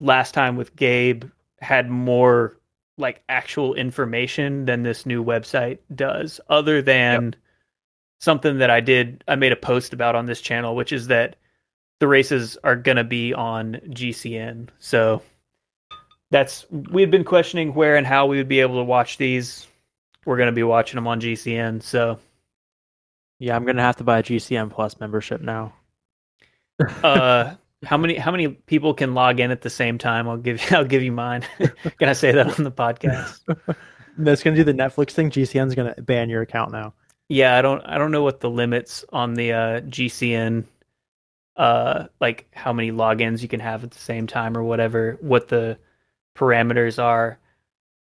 [0.00, 1.24] last time with Gabe
[1.60, 2.56] had more
[2.98, 7.34] like actual information than this new website does other than yep.
[8.20, 11.36] something that I did I made a post about on this channel which is that
[12.00, 14.68] the races are going to be on GCN.
[14.78, 15.22] So
[16.30, 19.68] that's we had been questioning where and how we would be able to watch these.
[20.24, 21.82] We're going to be watching them on GCN.
[21.82, 22.18] So
[23.38, 25.72] yeah, I'm going to have to buy a GCN Plus membership now.
[27.02, 30.28] uh how many how many people can log in at the same time?
[30.28, 31.42] I'll give you I'll give you mine.
[31.98, 33.40] can I say that on the podcast?
[34.18, 35.30] That's gonna do the Netflix thing.
[35.30, 36.94] GCN's gonna ban your account now.
[37.28, 40.64] Yeah, I don't I don't know what the limits on the uh, GCN
[41.56, 45.48] uh like how many logins you can have at the same time or whatever what
[45.48, 45.78] the
[46.36, 47.38] parameters are.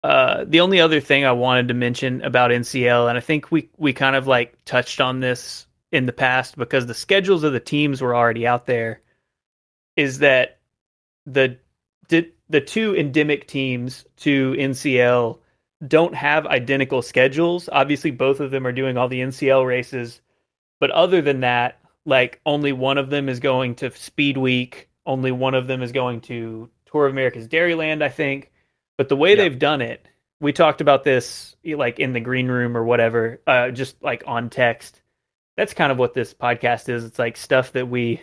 [0.03, 3.69] Uh the only other thing I wanted to mention about NCL and I think we
[3.77, 7.59] we kind of like touched on this in the past because the schedules of the
[7.59, 9.01] teams were already out there
[9.99, 10.59] is that
[11.25, 11.57] the
[12.49, 15.37] the two endemic teams to NCL
[15.87, 17.69] don't have identical schedules.
[17.71, 20.21] Obviously, both of them are doing all the NCL races,
[20.79, 25.31] but other than that, like only one of them is going to Speed Week, only
[25.31, 28.51] one of them is going to Tour of America's Dairyland, I think.
[28.97, 29.35] But the way yeah.
[29.35, 30.07] they've done it,
[30.41, 34.49] we talked about this like in the green room or whatever, uh, just like on
[34.49, 35.01] text.
[35.55, 37.03] That's kind of what this podcast is.
[37.03, 38.21] It's like stuff that we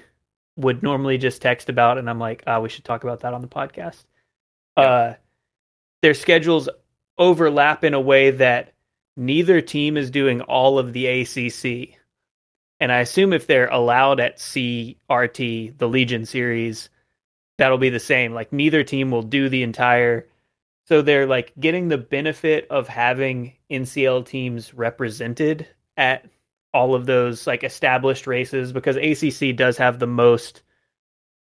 [0.56, 3.42] would normally just text about, and I'm like, oh, we should talk about that on
[3.42, 4.04] the podcast.
[4.76, 4.84] Yeah.
[4.84, 5.14] Uh,
[6.02, 6.68] their schedules
[7.18, 8.72] overlap in a way that
[9.16, 11.98] neither team is doing all of the ACC.
[12.78, 16.90] And I assume if they're allowed at CRT, the Legion series,
[17.58, 18.34] that'll be the same.
[18.34, 20.28] Like neither team will do the entire.
[20.86, 25.66] So they're like getting the benefit of having NCL teams represented
[25.96, 26.26] at
[26.72, 30.62] all of those like established races because ACC does have the most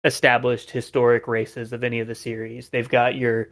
[0.04, 2.68] established historic races of any of the series.
[2.68, 3.48] They've got your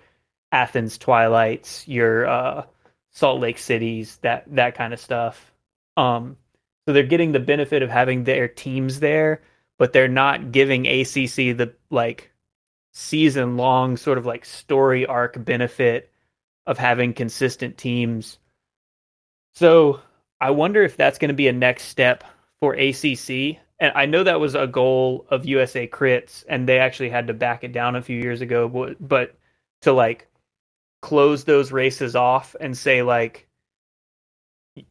[0.53, 2.65] Athens Twilights, your uh,
[3.11, 5.53] Salt Lake Cities, that that kind of stuff.
[5.97, 6.37] Um,
[6.87, 9.43] so they're getting the benefit of having their teams there,
[9.79, 12.31] but they're not giving ACC the like
[12.93, 16.13] season long sort of like story arc benefit
[16.67, 18.39] of having consistent teams.
[19.55, 20.01] So
[20.43, 22.25] I wonder if that's going to be a next step
[22.61, 23.59] for ACC.
[23.79, 27.33] And I know that was a goal of USA Crits, and they actually had to
[27.33, 28.69] back it down a few years ago.
[28.69, 29.37] But, but
[29.83, 30.29] to like
[31.01, 33.47] close those races off and say like,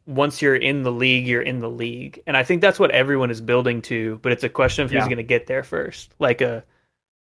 [0.06, 3.30] once you're in the league, you're in the league, and I think that's what everyone
[3.30, 4.20] is building to.
[4.22, 5.06] But it's a question of who's yeah.
[5.06, 6.64] going to get there first, like a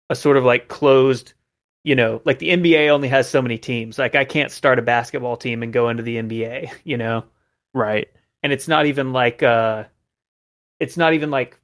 [0.09, 1.35] a sort of like closed
[1.87, 3.97] you know, like the NBA only has so many teams.
[3.97, 7.25] Like I can't start a basketball team and go into the NBA, you know.
[7.77, 8.09] Right
[8.47, 9.83] and it's not even like uh
[10.79, 11.59] it's not even like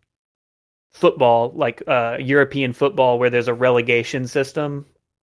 [0.90, 4.84] football like uh European football where there's a relegation system.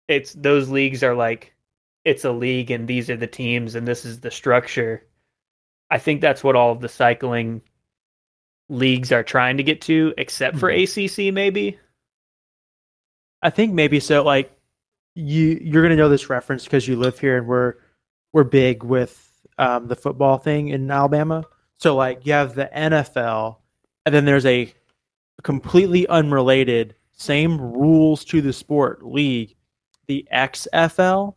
[0.09, 1.55] It's those leagues are like
[2.07, 5.05] it's a league and these are the teams and this is the structure.
[5.91, 7.61] I think that's what all of the cycling
[8.71, 11.29] leagues are trying to get to except for mm-hmm.
[11.29, 11.79] ACC maybe.
[13.43, 14.59] I think maybe so like
[15.15, 17.75] you you're going to know this reference because you live here and we're
[18.33, 19.32] we're big with
[19.63, 21.45] um, the football thing in Alabama.
[21.79, 23.57] So like you have the NFL,
[24.05, 24.73] and then there's a
[25.43, 29.55] completely unrelated, same rules to the sport league,
[30.09, 31.35] the XFL,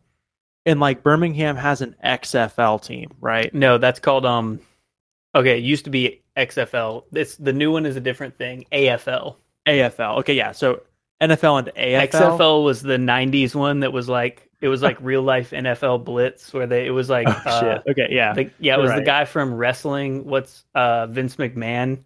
[0.66, 3.54] and like Birmingham has an XFL team, right?
[3.54, 4.60] No, that's called um.
[5.34, 7.04] Okay, it used to be XFL.
[7.12, 8.66] This the new one is a different thing.
[8.72, 9.36] AFL.
[9.68, 10.18] AFL.
[10.18, 10.50] Okay, yeah.
[10.50, 10.82] So
[11.20, 12.08] NFL and AFL.
[12.08, 16.52] XFL was the '90s one that was like it was like real life NFL Blitz
[16.52, 19.00] where they it was like oh, uh, okay yeah the, yeah it was right.
[19.00, 22.00] the guy from wrestling what's uh Vince McMahon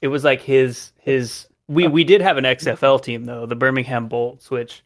[0.00, 4.08] it was like his his we we did have an XFL team though the Birmingham
[4.08, 4.82] Bolts which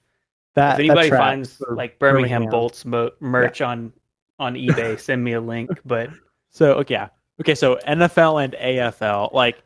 [0.55, 2.51] that if anybody finds like Birmingham, Birmingham.
[2.51, 3.69] Bolts mo- merch yeah.
[3.69, 3.93] on
[4.39, 6.11] on eBay send me a link but
[6.51, 7.09] so okay yeah
[7.41, 9.63] okay so NFL and AFL like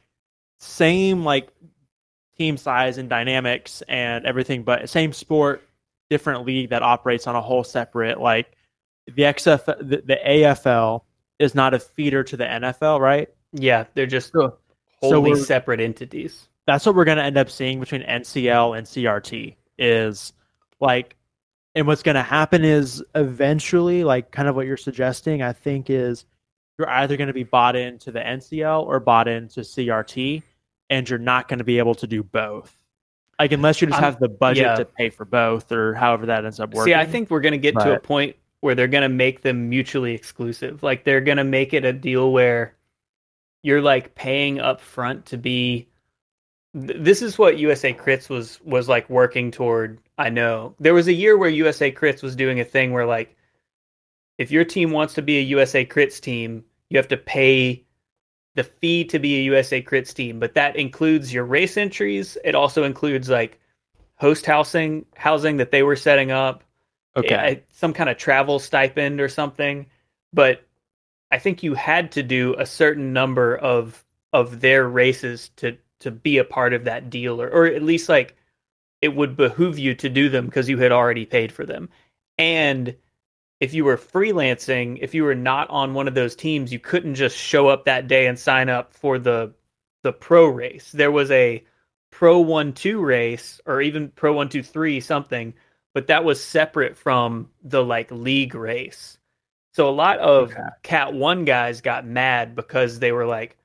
[0.58, 1.48] same like
[2.36, 5.67] team size and dynamics and everything but same sport
[6.10, 8.56] different league that operates on a whole separate like
[9.06, 11.02] the XF the, the AFL
[11.38, 13.28] is not a feeder to the NFL, right?
[13.52, 14.58] Yeah, they're just so,
[15.00, 16.48] wholly so separate entities.
[16.66, 20.32] That's what we're going to end up seeing between NCL and CRT is
[20.80, 21.16] like
[21.74, 25.90] and what's going to happen is eventually like kind of what you're suggesting I think
[25.90, 26.24] is
[26.78, 30.42] you're either going to be bought into the NCL or bought into CRT
[30.90, 32.74] and you're not going to be able to do both.
[33.38, 34.74] Like unless you just have the budget yeah.
[34.74, 36.92] to pay for both, or however that ends up working.
[36.92, 37.84] See, I think we're going to get but...
[37.84, 40.82] to a point where they're going to make them mutually exclusive.
[40.82, 42.74] Like they're going to make it a deal where
[43.62, 45.88] you're like paying up front to be
[46.74, 50.00] this is what USA Crits was was like working toward.
[50.18, 53.36] I know there was a year where USA Crits was doing a thing where like,
[54.36, 57.84] if your team wants to be a USA Crits team, you have to pay
[58.54, 62.36] the fee to be a USA Crits team, but that includes your race entries.
[62.44, 63.58] It also includes like
[64.16, 66.64] host housing housing that they were setting up.
[67.16, 67.34] Okay.
[67.34, 69.86] eh, some kind of travel stipend or something.
[70.32, 70.66] But
[71.30, 76.10] I think you had to do a certain number of of their races to to
[76.10, 78.36] be a part of that deal, or or at least like
[79.00, 81.88] it would behoove you to do them because you had already paid for them.
[82.36, 82.96] And
[83.60, 87.14] if you were freelancing, if you were not on one of those teams, you couldn't
[87.16, 89.54] just show up that day and sign up for the
[90.02, 90.92] the pro race.
[90.92, 91.64] There was a
[92.10, 95.54] pro one two race or even pro one two three something,
[95.94, 99.18] but that was separate from the like league race.
[99.72, 100.68] So a lot of Okay.
[100.82, 103.56] Cat One guys got mad because they were like,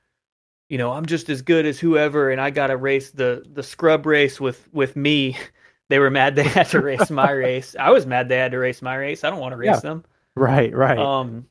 [0.70, 3.64] you know, I'm just as good as whoever, and I got to race the the
[3.64, 5.38] scrub race with with me.
[5.94, 7.76] They were mad they had to race my race.
[7.80, 9.24] I was mad they had to race my race.
[9.24, 9.80] I don't want to race Yeah.
[9.80, 10.04] them.
[10.36, 10.98] Right, right.
[10.98, 11.46] Um,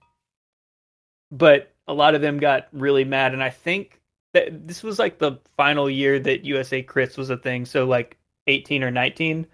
[1.31, 4.01] but a lot of them got really mad, and I think
[4.35, 7.65] that this was like the final year that USA Crits was a thing.
[7.67, 8.19] So like
[8.49, 9.47] 18 or 19,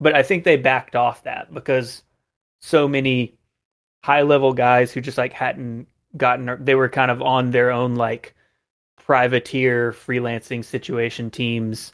[0.00, 2.02] but I think they backed off that because
[2.60, 3.36] so many
[4.02, 7.94] high level guys who just like hadn't gotten they were kind of on their own
[7.94, 8.34] like
[8.96, 11.92] privateer freelancing situation teams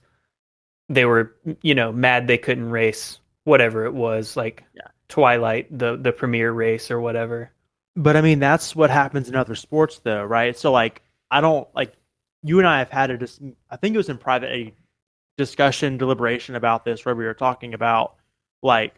[0.91, 4.89] they were you know mad they couldn't race whatever it was like Yeah.
[5.09, 7.51] twilight the the premier race or whatever
[7.97, 10.57] But I mean, that's what happens in other sports, though, right?
[10.57, 11.93] So, like, I don't like
[12.43, 14.75] you and I have had a dis- I think it was in private a
[15.37, 18.15] discussion deliberation about this where we were talking about
[18.63, 18.95] like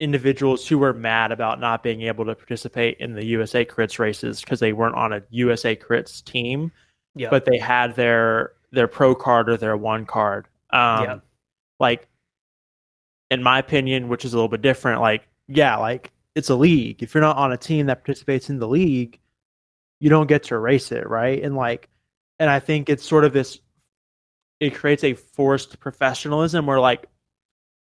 [0.00, 4.40] individuals who were mad about not being able to participate in the USA Crits races
[4.40, 6.70] because they weren't on a USA Crits team,
[7.14, 10.48] yeah but they had their their pro card or their one card.
[10.74, 11.18] Um, Yeah.
[11.80, 12.08] Like,
[13.30, 17.02] in my opinion, which is a little bit different, like, yeah, like it's a league.
[17.02, 19.18] If you're not on a team that participates in the league,
[20.00, 21.42] you don't get to race it, right?
[21.42, 21.88] And like,
[22.38, 23.60] and I think it's sort of this.
[24.60, 27.06] It creates a forced professionalism where like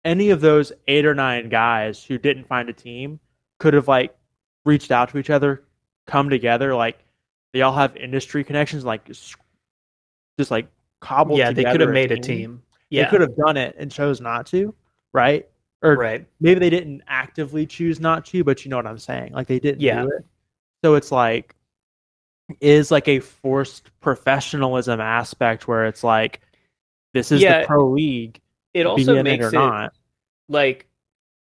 [0.05, 3.21] any of those eight or nine guys who didn't find a team
[3.59, 4.17] could have like
[4.65, 5.65] reached out to each other,
[6.07, 6.99] come together, like
[7.53, 9.37] they all have industry connections, like just
[10.51, 10.69] like
[11.01, 11.39] cobbled.
[11.39, 11.61] Together.
[11.61, 14.21] Yeah they could have made a team yeah They could have done it and chose
[14.21, 14.75] not to,
[15.13, 15.49] right?
[15.83, 19.33] Or right maybe they didn't actively choose not to, but you know what I'm saying.
[19.33, 20.03] Like they didn't Yeah.
[20.03, 20.25] do it.
[20.85, 21.55] So it's like
[22.61, 26.41] is like a forced professionalism aspect where it's like
[27.15, 27.61] this is Yeah.
[27.61, 28.41] the pro league,
[28.75, 29.93] it also it makes it not.
[30.49, 30.87] like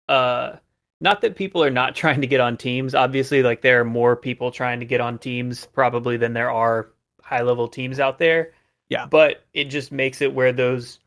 [0.09, 0.57] uh
[1.01, 4.17] not that people are not trying to get on teams obviously like there are more
[4.17, 6.91] people trying to get on teams probably than there are
[7.23, 8.53] high level teams out there
[8.89, 9.05] Yeah.
[9.07, 10.99] but it just makes it where those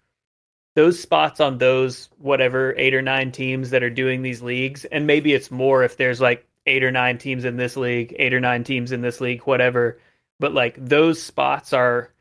[0.82, 5.05] those spots on those whatever eight or nine teams that are doing these leagues and
[5.05, 8.39] maybe it's more if there's like eight or nine teams in this league eight or
[8.39, 9.99] nine teams in this league whatever
[10.39, 12.11] but like those spots are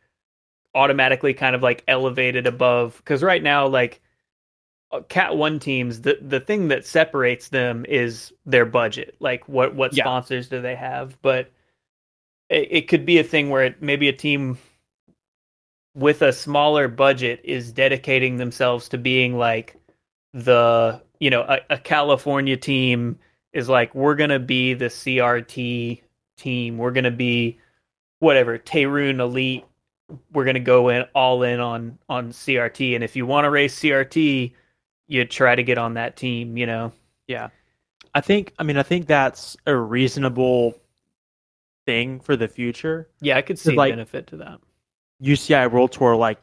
[0.74, 4.02] automatically kind of like elevated above because right now like
[4.92, 9.74] uh, cat 1 teams the the thing that separates them is their budget like what
[9.74, 10.04] what Yeah.
[10.04, 11.50] sponsors do they have but
[12.50, 14.58] it, it could be a thing where it, maybe a team
[15.94, 19.76] with a smaller budget is dedicating themselves to being like
[20.32, 23.18] the you know a, a California team
[23.52, 26.00] is like we're gonna be the CRT
[26.36, 26.78] team.
[26.78, 27.58] We're gonna be
[28.20, 29.64] whatever Tehran Elite
[30.32, 33.78] we're gonna go in all in on on CRT and if you want to race
[33.78, 34.52] CRT
[35.08, 36.92] you try to get on that team you know?
[37.26, 37.48] Yeah.
[38.14, 40.74] I think I mean I think that's a reasonable
[41.86, 43.08] thing for the future.
[43.20, 44.60] yeah I could see like- benefit to that
[45.22, 46.38] UCI World Tour, like,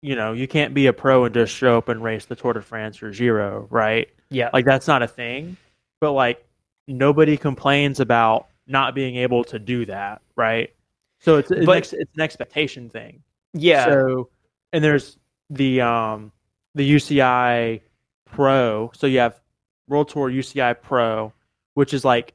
[0.00, 2.52] you know, you can't be a pro and just show up and race the Tour
[2.54, 4.08] de France or Giro, right?
[4.30, 5.56] yeah Like, that's not a thing.
[6.00, 6.44] But, like,
[6.88, 10.72] nobody complains about not being able to do that, right?
[11.20, 13.22] So it's, it's, But- an, it's an expectation thing.
[13.52, 14.28] yeah So,
[14.72, 15.18] and there's
[15.50, 16.32] the um
[16.74, 17.80] the UCI
[18.24, 18.90] Pro.
[18.94, 19.38] So you have
[19.86, 21.32] World Tour UCI Pro,
[21.74, 22.32] which is like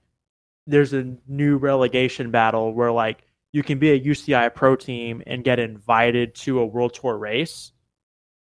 [0.68, 5.44] there's a new relegation battle where like you can be a UCI Pro team and
[5.44, 7.72] get invited to a World Tour race,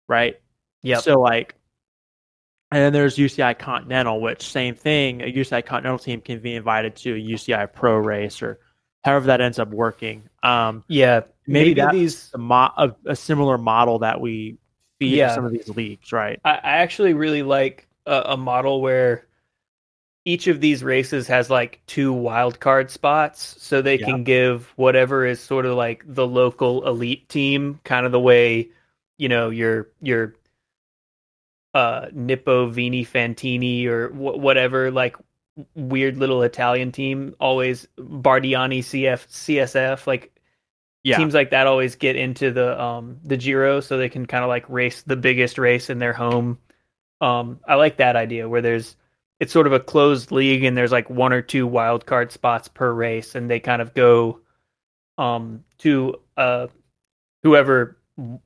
[0.07, 0.35] right?
[0.81, 0.99] Yeah.
[0.99, 1.55] So like,
[2.71, 5.21] and then there's UCI Continental, which same thing.
[5.21, 8.59] A UCI Continental team can be invited to a UCI Pro race or
[9.03, 10.27] however that ends up working.
[10.43, 14.57] Um, yeah maybe, maybe that's these a, mo- a, a similar model that we
[14.99, 15.33] feed Yeah.
[15.33, 16.39] some of these leagues, right?
[16.43, 19.27] I, I actually really like a, a model where
[20.25, 24.05] each of these races has like two wild card spots, so they Yeah.
[24.07, 28.69] can give whatever is sort of like the local elite team, kind of the way
[29.17, 30.33] you know your your
[31.73, 35.15] uh Nippo Vini Fantini or wh- whatever like
[35.75, 40.31] weird little Italian team always Bardiani CF CSF like
[41.03, 41.17] Yeah.
[41.17, 44.47] teams like that always get into the um the Giro so they can kind of
[44.49, 46.57] like race the biggest race in their home.
[47.21, 48.95] Um I like that idea where there's
[49.39, 52.67] it's sort of a closed league and there's like one or two wild card spots
[52.67, 54.39] per race and they kind of go
[55.17, 56.67] um to uh
[57.43, 57.97] whoever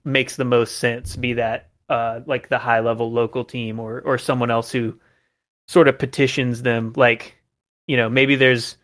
[0.04, 4.18] makes the most sense be that uh like the high level local team or or
[4.18, 5.00] someone else who
[5.68, 7.38] sort of petitions them like
[7.88, 8.78] you know maybe there's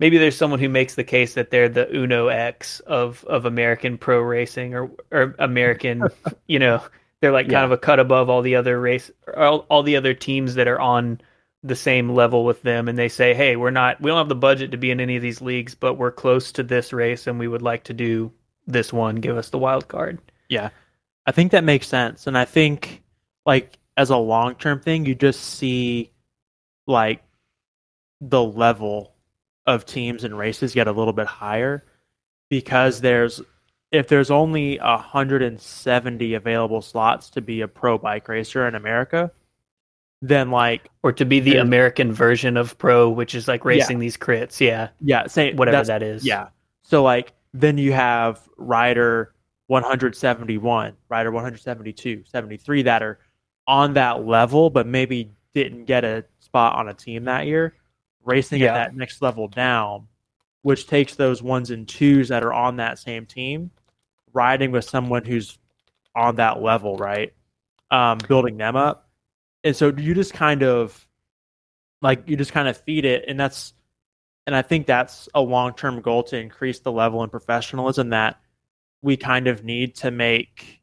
[0.00, 3.98] maybe there's someone who makes the case that they're the Uno X of of American
[3.98, 6.10] pro racing or or American,
[6.48, 6.82] you know,
[7.20, 7.66] they're like kind Yeah.
[7.66, 10.80] of a cut above all the other race all, all the other teams that are
[10.80, 11.20] on
[11.66, 14.34] the same level with them and they say, "Hey, we're not we don't have the
[14.34, 17.38] budget to be in any of these leagues, but we're close to this race and
[17.38, 18.32] we would like to do
[18.66, 19.16] this one.
[19.16, 20.70] Give us the wild card." Yeah.
[21.26, 22.26] I think that makes sense.
[22.26, 23.02] And I think
[23.44, 26.12] like as a long term thing, you just see
[26.86, 27.22] like
[28.20, 29.12] the level
[29.66, 31.84] of teams and races get a little bit higher
[32.48, 33.40] because there's
[33.92, 39.30] if there's only 170 available slots to be a pro bike racer in America,
[40.22, 44.16] then like Or to be the American version of pro, which is like racing these
[44.16, 46.24] crits, yeah, yeah, say whatever that is.
[46.24, 46.48] Yeah.
[46.82, 49.34] So like then you have rider
[49.68, 53.18] 171, rider 172, 73 that are
[53.66, 57.74] on that level but maybe didn't get a spot on a team that year,
[58.24, 58.68] racing Yeah.
[58.68, 60.06] at that next level down,
[60.62, 63.70] which takes those ones and twos that are on that same team,
[64.32, 65.58] riding with someone who's
[66.14, 67.32] on that level, right?
[67.90, 69.05] Um, building them up.
[69.66, 71.06] And so you just kind of
[72.00, 73.72] like you just kind of feed it and that's
[74.46, 78.40] and I think that's a long term goal to increase the level and professionalism that
[79.02, 80.80] we kind of need to make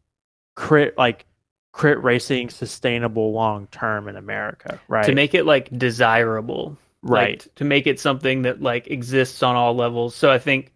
[0.56, 1.26] crit like
[1.72, 5.06] crit racing sustainable long term in America, right?
[5.06, 6.78] To make it like desirable.
[7.02, 7.42] right.
[7.44, 10.16] like, to make it something that like exists on all levels.
[10.16, 10.74] So I think,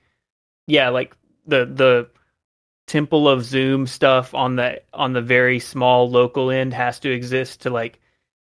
[0.66, 2.10] yeah, like the the
[2.88, 7.61] Temple of Zoom stuff on the on the very small local end has to exist
[7.61, 7.99] to like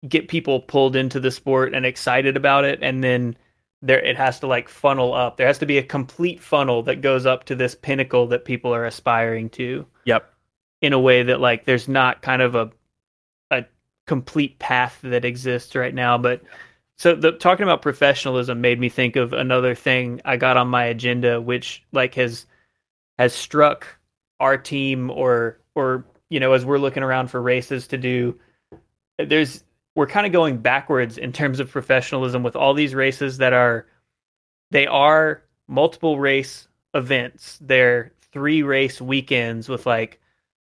[0.09, 3.37] get people pulled into the sport and excited about it, and then
[3.83, 5.37] there it has to like funnel up.
[5.37, 8.75] There has to be a complete funnel that goes up to this pinnacle that people
[8.75, 10.33] are aspiring to yep.
[10.81, 12.71] in a way that like there's not kind of a
[13.51, 13.67] a
[14.07, 16.43] complete path that exists right now but
[16.97, 20.85] so the talking about professionalism made me think of another thing I got on my
[20.85, 22.47] agenda which like has
[23.19, 23.87] has struck
[24.41, 28.39] our team or or you know as we're looking around for races to do
[29.19, 29.65] there's
[29.95, 33.87] we're kind of going backwards in terms of professionalism with all these races that are
[34.71, 40.21] they are multiple race events they're three race weekends with like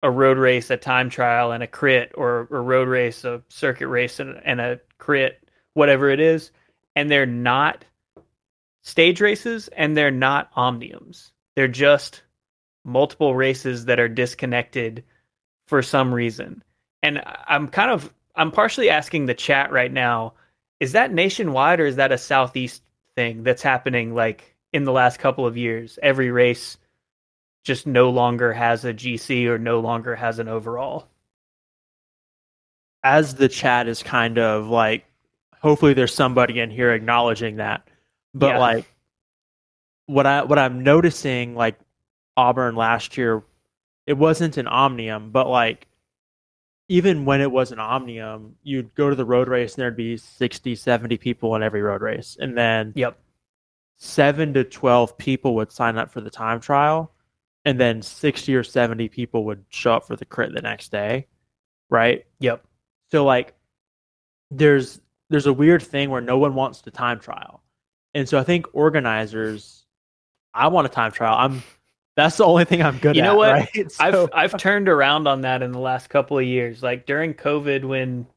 [0.04, 3.88] a road race, a time trial, and a crit, or a road race, a circuit
[3.88, 6.52] race, and, and a crit, whatever it is.
[6.96, 7.86] And they're not
[8.84, 11.32] stage races and they're not omniums.
[11.56, 12.24] They're just
[12.84, 15.04] multiple races that are disconnected
[15.68, 16.64] for some reason.
[17.04, 20.34] And I'm kind of, I'm partially asking the chat right now
[20.82, 22.82] is that nationwide or is that a Southeast
[23.16, 26.00] thing that's happening like in the last couple of years?
[26.02, 26.76] Every race
[27.64, 31.08] just no longer has a GC or no longer has an overall.
[33.04, 35.06] As the chat is kind of like
[35.60, 37.88] hopefully there's somebody in here acknowledging that.
[38.34, 38.58] But Yeah.
[38.58, 38.86] like
[40.08, 41.78] what I what I'm noticing like
[42.38, 43.44] Auburn last year,
[44.08, 45.88] it wasn't an omnium, but like
[46.88, 50.18] even when it was an omnium, you'd go to the road race and there'd be
[50.18, 52.38] 60, 70 people in every road race.
[52.40, 53.18] And then Yep.
[53.98, 57.14] seven to 12 people would sign up for the time trial.
[57.64, 61.28] And then 60 or 70 people would show up for the crit the next day.
[61.90, 62.26] Right.
[62.40, 62.66] Yep.
[63.12, 63.54] So like
[64.50, 67.62] there's there's a weird thing where no one wants to time trial.
[68.14, 69.86] And so I think organizers
[70.54, 71.36] I want a time trial.
[71.38, 71.64] I'm
[72.16, 73.26] that's the only thing I'm good You at.
[73.26, 73.52] You know what?
[73.54, 73.92] Right?
[73.92, 76.84] So- I've I've turned around on that in the last couple of years.
[76.84, 78.28] Like during COVID when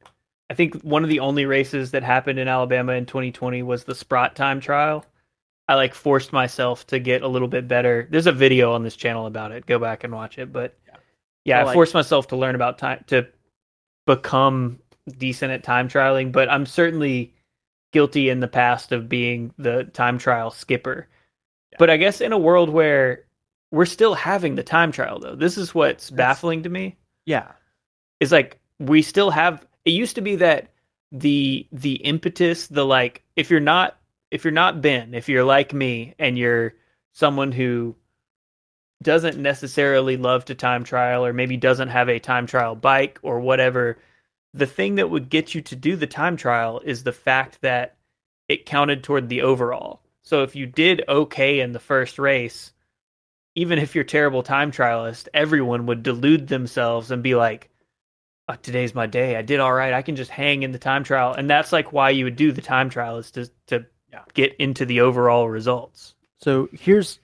[0.51, 3.95] I think one of the only races that happened in Alabama in 2020 was the
[3.95, 5.05] Sprott time trial.
[5.67, 8.07] I like forced myself to get a little bit better.
[8.11, 9.65] There's a video on this channel about it.
[9.67, 10.53] Go back and watch it.
[10.53, 10.77] But
[11.45, 13.27] yeah, So, I like- forced myself to learn about time to
[14.07, 14.79] become
[15.19, 17.35] decent at time trialing, but I'm certainly
[17.93, 21.09] guilty in the past of being the time trial skipper.
[21.79, 23.25] But I guess in a world where
[23.75, 25.35] we're still having the time trial though.
[25.35, 26.97] This is what's That's- baffling to me.
[27.27, 27.53] yeah.
[28.21, 30.69] Is like we still have it used to be that
[31.13, 33.99] the the impetus, the like if you're not
[34.31, 36.75] if you're not Ben, if you're like me and you're
[37.13, 37.95] someone who
[39.03, 43.41] doesn't necessarily love to time trial or maybe doesn't have a time trial bike or
[43.41, 43.99] whatever,
[44.55, 47.97] the thing that would get you to do the time trial is the fact that
[48.49, 50.01] it counted toward the overall.
[50.23, 52.73] So if you did okay in the first race,
[53.55, 57.71] even if you're terrible time trialist, everyone would delude themselves and be like,
[58.49, 59.37] oh, "Today's my day.
[59.37, 59.93] I did all right.
[59.93, 62.53] I can just hang in the time trial." And that's like why you would do
[62.53, 64.25] the time trial is to to Yeah.
[64.35, 66.15] get into the overall results.
[66.41, 67.21] So here's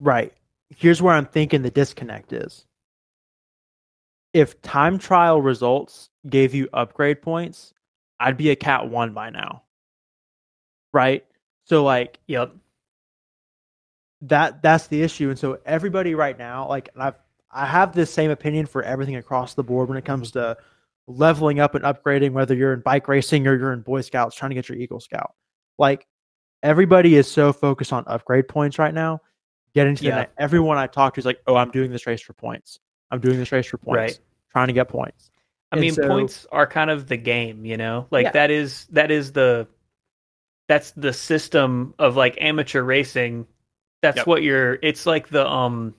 [0.00, 0.32] right.
[0.76, 2.66] Here's where I'm thinking the disconnect is.
[4.32, 7.74] If time trial results gave you upgrade points,
[8.20, 9.62] I'd be a cat one by now.
[10.92, 11.24] Right?
[11.64, 12.54] So like Yep.
[14.22, 15.30] That that's the issue.
[15.30, 17.14] And so everybody right now, like I've
[17.50, 20.56] I have this same opinion for everything across the board when it comes to
[21.08, 24.50] leveling up and upgrading, whether you're in bike racing or you're in Boy Scouts trying
[24.50, 25.34] to get your Eagle Scout.
[25.78, 26.06] Like
[26.62, 29.20] everybody is so focused on upgrade points right now.
[29.74, 30.26] Getting to Yeah.
[30.38, 32.78] everyone I talk to is like, oh, I'm doing this race for points.
[33.10, 33.96] I'm doing this race for points.
[33.96, 34.18] Right.
[34.52, 35.30] Trying to get points.
[35.72, 38.06] I And mean, so- points are kind of the game, you know.
[38.10, 38.32] Like Yeah.
[38.32, 39.66] that is that is the
[40.68, 43.46] that's the system of like amateur racing.
[44.02, 44.26] That's Yep.
[44.26, 44.74] what you're.
[44.82, 45.94] It's like the um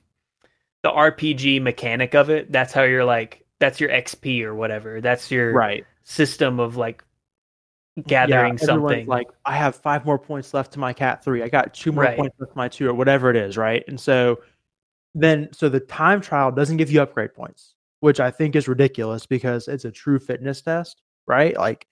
[0.83, 2.51] the RPG mechanic of it.
[2.51, 3.45] That's how you're like.
[3.59, 5.01] That's your XP or whatever.
[5.01, 5.85] That's your Right.
[6.03, 7.03] system of like
[8.07, 9.05] gathering yeah, something.
[9.05, 11.43] Like I have five more points left to my cat three.
[11.43, 12.17] I got two more Right.
[12.17, 13.83] points left to my two, or whatever it is, right?
[13.87, 14.39] And so
[15.13, 19.25] then so the time trial doesn't give you upgrade points, which I think is ridiculous
[19.27, 21.55] because it's a true fitness test, right?
[21.55, 21.85] Like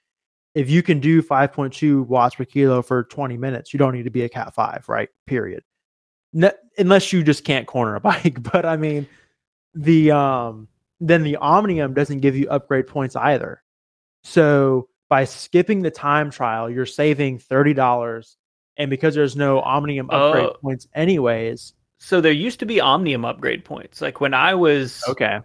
[0.56, 4.10] if you can do 5.2 watts per kilo for 20 minutes, you don't need to
[4.10, 5.10] be a cat five, right?
[5.28, 5.64] Period.
[6.34, 8.42] Ne- unless you just can't corner a bike.
[8.44, 9.08] But I mean,
[9.74, 10.68] the um
[11.00, 13.64] then the Omnium doesn't give you upgrade points either.
[14.24, 18.38] So by skipping the time trial, you're saving thirty dollars,
[18.78, 20.58] and because there's no Omnium upgrade Oh.
[20.62, 21.74] points anyways.
[22.02, 24.02] so there used to be Omnium upgrade points.
[24.02, 25.40] Like when I was Okay.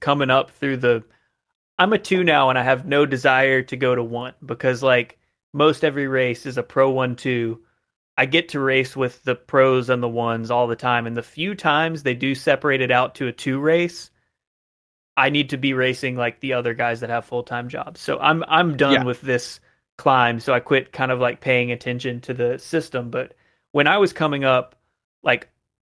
[0.00, 1.02] coming up through the
[1.78, 5.18] I'm a 2 now and I have no desire to go to 1 because like
[5.52, 7.60] most every race is a pro 1 2.
[8.16, 11.22] I get to race with the pros and the ones all the time and the
[11.22, 14.10] few times they do separate it out to a 2 race
[15.16, 18.00] I need to be racing like the other guys that have full-time jobs.
[18.00, 19.04] So I'm I'm done Yeah.
[19.04, 19.60] with this
[19.96, 23.34] climb so I quit kind of like paying attention to the system but
[23.72, 24.74] when I was coming up
[25.22, 25.48] like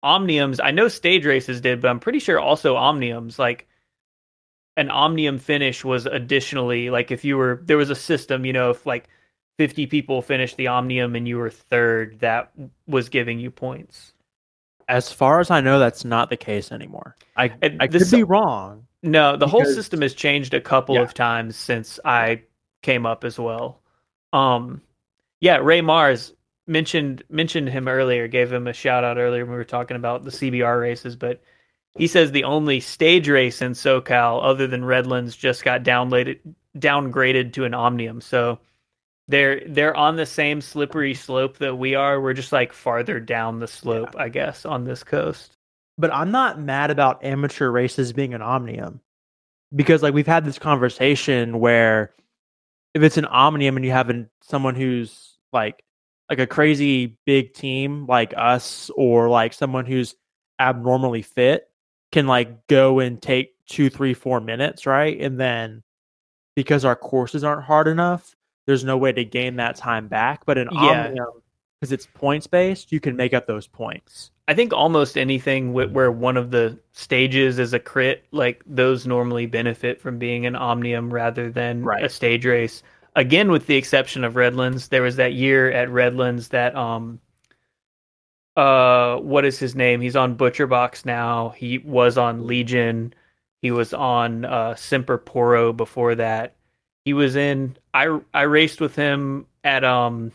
[0.03, 3.67] omniums i know stage races did but i'm pretty sure also omniums like
[4.77, 8.69] an omnium finish was additionally like if you were there was a system you know
[8.69, 9.09] if like
[9.59, 12.51] 50 people finished the omnium and you were third that
[12.87, 14.13] was giving you points
[14.87, 17.15] As far as I know, that's not the case anymore.
[17.37, 18.87] I And I could be wrong.
[19.03, 21.01] no the whole system has changed a couple Yeah.
[21.03, 22.41] of times since i
[22.81, 23.81] came up as well
[24.33, 24.81] um
[25.41, 26.33] yeah ray mars
[26.67, 30.23] mentioned mentioned him earlier gave him a shout out earlier when we were talking about
[30.25, 31.41] the cbr races but
[31.97, 36.39] he says the only stage race in socal other than redlands just got downloaded
[36.77, 38.59] downgraded to an omnium so
[39.29, 42.19] they're they're on the same slippery slope that we are.
[42.19, 45.55] We're just like farther down the slope i guess on this coast.
[45.99, 49.01] But I'm not mad about amateur races being an Omnium.
[49.75, 52.11] Because like we've had this conversation where
[52.95, 55.83] if it's an Omnium and you have an, someone who's like
[56.27, 60.15] like a crazy big team like us or like someone who's
[60.59, 61.69] abnormally fit
[62.11, 65.21] can like go and take two, three, four minutes, right?
[65.21, 65.83] And then
[66.55, 68.35] because our courses aren't hard enough,
[68.69, 70.45] there's no way to gain that time back.
[70.45, 71.05] But in Yeah.
[71.07, 71.41] Omnium,
[71.81, 74.29] because it's points based, you can make up those points.
[74.47, 79.05] I think almost anything wh- where one of the stages is a crit, like those
[79.07, 82.03] normally benefit from being an omnium rather than Right.
[82.03, 82.83] a stage race.
[83.15, 87.19] Again, with the exception of Redlands, there was that year at Redlands that um,
[88.55, 90.01] uh, what is his name?
[90.01, 91.49] He's on Butcher Box now.
[91.49, 93.13] He was on Legion.
[93.61, 96.55] He was on uh, Semper Poro before that.
[97.09, 97.75] He was in.
[97.91, 100.31] I I raced with him at um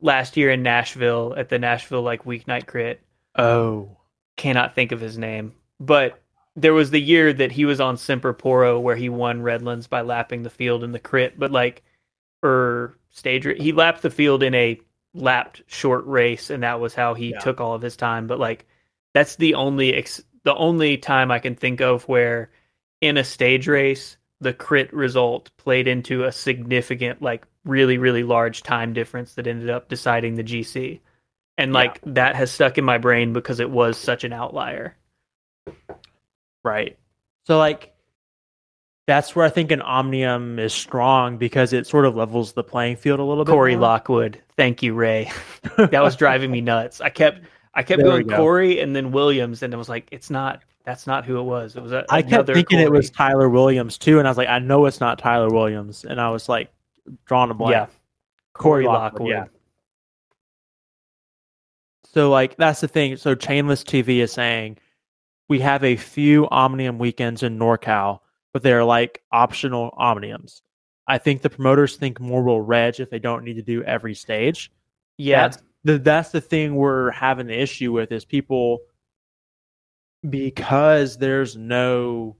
[0.00, 3.00] last year in Nashville at the Nashville like weeknight crit
[3.38, 3.96] Oh.
[4.36, 6.20] cannot think of his name, but
[6.56, 10.00] there was the year that he was on Semper Poro where he won Redlands by
[10.00, 11.84] lapping the field in the crit, but like
[12.42, 14.80] or stage he lapped the field in a
[15.14, 17.38] lapped short race and that was how he Yeah.
[17.38, 18.66] took all of his time, but like
[19.12, 22.50] that's the only ex- the only time I can think of where
[23.00, 28.62] in a stage race the crit result played into a significant like really really large
[28.62, 31.00] time difference that ended up deciding the GC.
[31.56, 31.78] And Yeah.
[31.78, 34.96] like that has stuck in my brain because it was such an outlier.
[36.64, 36.98] Right.
[37.46, 37.92] So like
[39.06, 42.96] that's where I think an Omnium is strong because it sort of levels the playing
[42.96, 43.52] field a little bit.
[43.52, 43.76] Corey.
[43.76, 44.40] Lockwood.
[44.56, 45.30] Thank you, Ray.
[45.76, 47.00] that was driving me nuts.
[47.02, 47.40] I kept
[47.74, 48.36] I kept There going go.
[48.36, 50.62] Corey and then Williams, and it was like, it's not.
[50.84, 51.76] That's not who it was.
[51.76, 51.92] It was.
[51.92, 54.84] A, I kept thinking it was Tyler Williams too, and I was like, I know
[54.86, 56.70] it's not Tyler Williams, and I was like,
[57.24, 57.72] drawing a blank.
[57.72, 57.86] Yeah,
[58.52, 59.30] Corey Lockwood.
[59.30, 59.44] Yeah.
[62.04, 63.16] So like that's the thing.
[63.16, 64.78] So Chainless TV is saying
[65.48, 68.20] we have a few Omnium weekends in NorCal,
[68.52, 70.60] but they're like optional Omniums.
[71.08, 74.14] I think the promoters think more will reg if they don't need to do every
[74.14, 74.70] stage.
[75.18, 75.42] yeah.
[75.42, 78.78] That's the that's the thing we're having the issue with is people
[80.28, 82.36] because there's no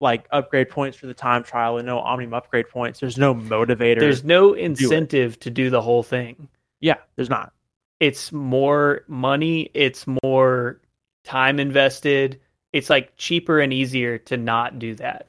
[0.00, 3.00] like upgrade points for the time trial and no Omnium upgrade points.
[3.00, 4.00] There's no motivator.
[4.00, 6.48] There's no incentive to do the whole thing.
[6.80, 7.52] yeah, there's not.
[8.00, 9.70] It's more money.
[9.72, 10.80] It's more
[11.24, 12.40] time invested.
[12.72, 15.28] It's like cheaper and easier to not do that.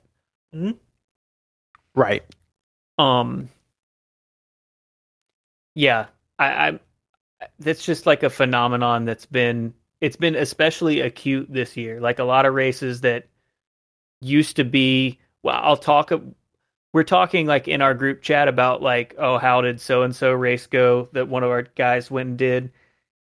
[1.93, 2.24] Right.
[2.98, 3.50] Um.
[5.76, 6.08] Yeah,
[6.39, 6.80] I, I.
[7.60, 9.74] That's just like a phenomenon that's been.
[10.06, 11.99] It's been especially acute this year.
[11.99, 13.26] Like a lot of races that
[14.22, 15.18] used to be.
[15.41, 16.12] Well, I'll talk.
[16.93, 20.32] We're talking like in our group chat about like, oh, how did so and so
[20.32, 22.72] race go that one of our guys went and did,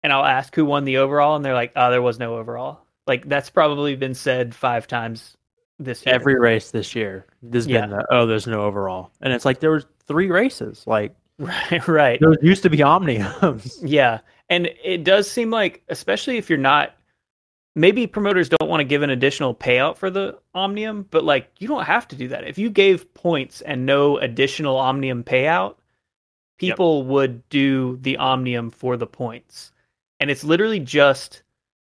[0.03, 2.81] and I'll ask who won the overall, and they're like, oh, there was no overall.
[3.07, 5.35] Like that's probably been said five times
[5.79, 6.13] this year.
[6.13, 7.81] Every race this year, there's Yeah.
[7.81, 10.83] been the, oh, there's no overall, and it's like there was three races.
[10.85, 12.19] Like right, right.
[12.19, 13.77] those used to be Omniums.
[13.83, 14.19] Yeah.
[14.49, 16.95] And it does seem like, especially if you're not,
[17.75, 21.67] maybe promoters don't want to give an additional payout for the Omnium, but like you
[21.67, 22.47] don't have to do that.
[22.47, 25.75] If you gave points and no additional Omnium payout,
[26.57, 29.71] people would do the Omnium for the points.
[30.19, 31.43] And it's literally just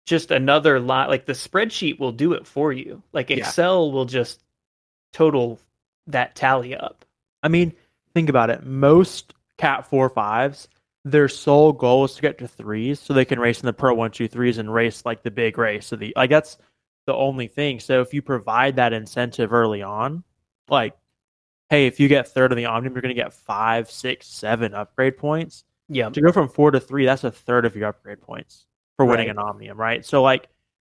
[0.06, 3.02] just another line like the spreadsheet will do it for you.
[3.12, 3.38] Like Yeah.
[3.38, 4.42] Excel will just
[5.12, 5.60] total
[6.08, 7.06] that tally up.
[7.42, 7.74] I mean,
[8.14, 8.66] think about it.
[8.66, 10.68] Most Cat four fives,
[11.06, 13.94] their sole goal is to get to threes, so they can race in the Pro
[13.94, 15.86] one two threes and race like the big race.
[15.86, 16.58] So the like that's
[17.06, 17.80] the only thing.
[17.80, 20.24] So if you provide that incentive early on,
[20.70, 20.96] like,
[21.70, 24.74] hey, if you get third in the Omnium, you're going to get five, six, seven
[24.74, 25.66] upgrade points.
[25.90, 26.10] Yeah.
[26.10, 29.28] To go from four to three, that's a third of your upgrade points for winning
[29.28, 29.38] Right.
[29.38, 30.06] an Omnium, right?
[30.06, 30.48] So like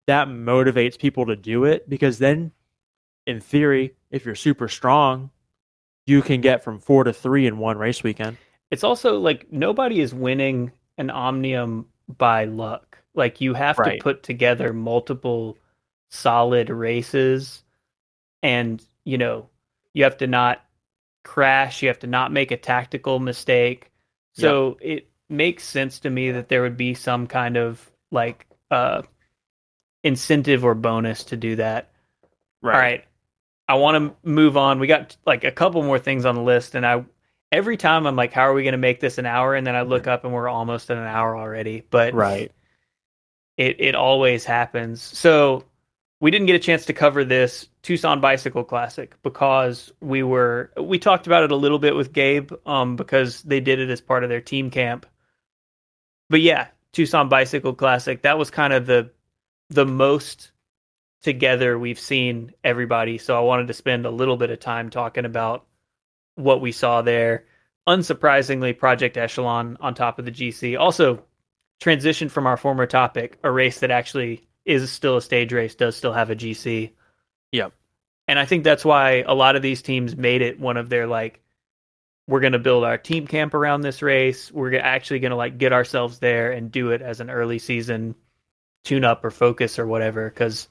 [0.06, 2.52] that motivates people to do it because then,
[3.26, 5.30] in theory, if you're super strong,
[6.08, 8.36] you can get from four to three in one race weekend.
[8.70, 11.86] it's also like nobody is winning an omnium
[12.18, 13.98] by luck like you have Right.
[13.98, 15.56] to put together multiple
[16.10, 17.62] solid races
[18.42, 19.48] and you know
[19.94, 20.64] you have to not
[21.24, 23.90] crash you have to not make a tactical mistake
[24.34, 29.02] so it makes sense to me that there would be some kind of like uh
[30.04, 31.90] incentive or bonus to do that
[32.62, 32.74] Right.
[32.74, 33.04] all right.
[33.68, 34.78] I want to move on.
[34.78, 37.04] We got like a couple more things on the list, and I
[37.52, 39.54] every time I'm like, how are we going to make this an hour?
[39.54, 41.82] And then I look up and we're almost at an hour already.
[41.90, 42.50] But Right.
[43.56, 45.02] it it always happens.
[45.02, 45.64] So
[46.20, 50.98] we didn't get a chance to cover this Tucson Bicycle Classic because we were we
[50.98, 54.24] talked about it a little bit with Gabe um because they did it as part
[54.24, 55.06] of their team camp.
[56.30, 59.10] But yeah, Tucson Bicycle Classic, that was kind of the
[59.70, 60.50] the most
[61.22, 63.18] together we've seen everybody.
[63.18, 65.66] So I wanted to spend a little bit of time talking about
[66.34, 67.44] what we saw there.
[67.88, 70.78] Unsurprisingly, Project Echelon on top of the GC.
[70.78, 71.24] Also,
[71.80, 75.96] transition from our former topic, a race that actually is still a stage race does
[75.96, 76.92] still have a GC.
[77.52, 77.72] Yep.
[78.28, 81.06] And I think that's why a lot of these teams made it one of their
[81.06, 81.40] like
[82.26, 84.52] we're going to build our team camp around this race.
[84.52, 88.14] We're actually going to like get ourselves there and do it as an early season
[88.84, 90.68] tune up or focus or whatever cuz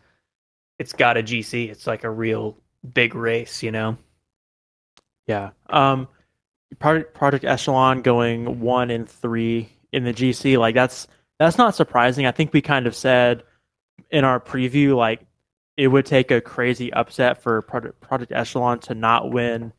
[0.79, 1.69] it's got a GC.
[1.69, 2.57] It's like a real
[2.93, 3.97] big race, you know.
[5.27, 5.51] Yeah.
[5.69, 6.07] Um,
[6.79, 11.07] Project Project Echelon going one and three in the GC, like that's
[11.39, 12.25] that's not surprising.
[12.25, 13.43] I think we kind of said
[14.11, 15.21] in our preview, like
[15.77, 19.71] it would take a crazy upset for Project Project Echelon to not win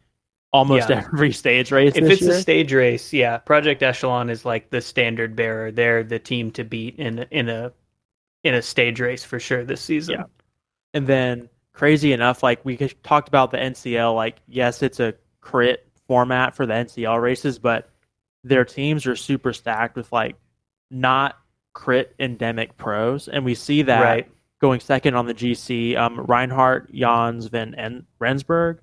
[0.52, 1.04] almost Yeah.
[1.12, 1.92] every stage race.
[1.94, 2.32] If it's year.
[2.32, 5.70] a stage race, yeah, Project Echelon is like the standard bearer.
[5.70, 7.72] They're the team to beat in in a
[8.44, 10.14] in a stage race for sure this season.
[10.20, 10.24] Yeah.
[10.98, 15.86] And then crazy enough, like we talked about the NCL, like yes, it's a crit
[16.08, 17.88] format for the NCL races, but
[18.42, 20.34] their teams are super stacked with like
[20.90, 21.38] not
[21.74, 24.28] crit endemic pros, and we see that Right.
[24.60, 25.96] going second on the GC.
[25.96, 28.80] Um, Reinardt, Janse, Van en- Rensburg.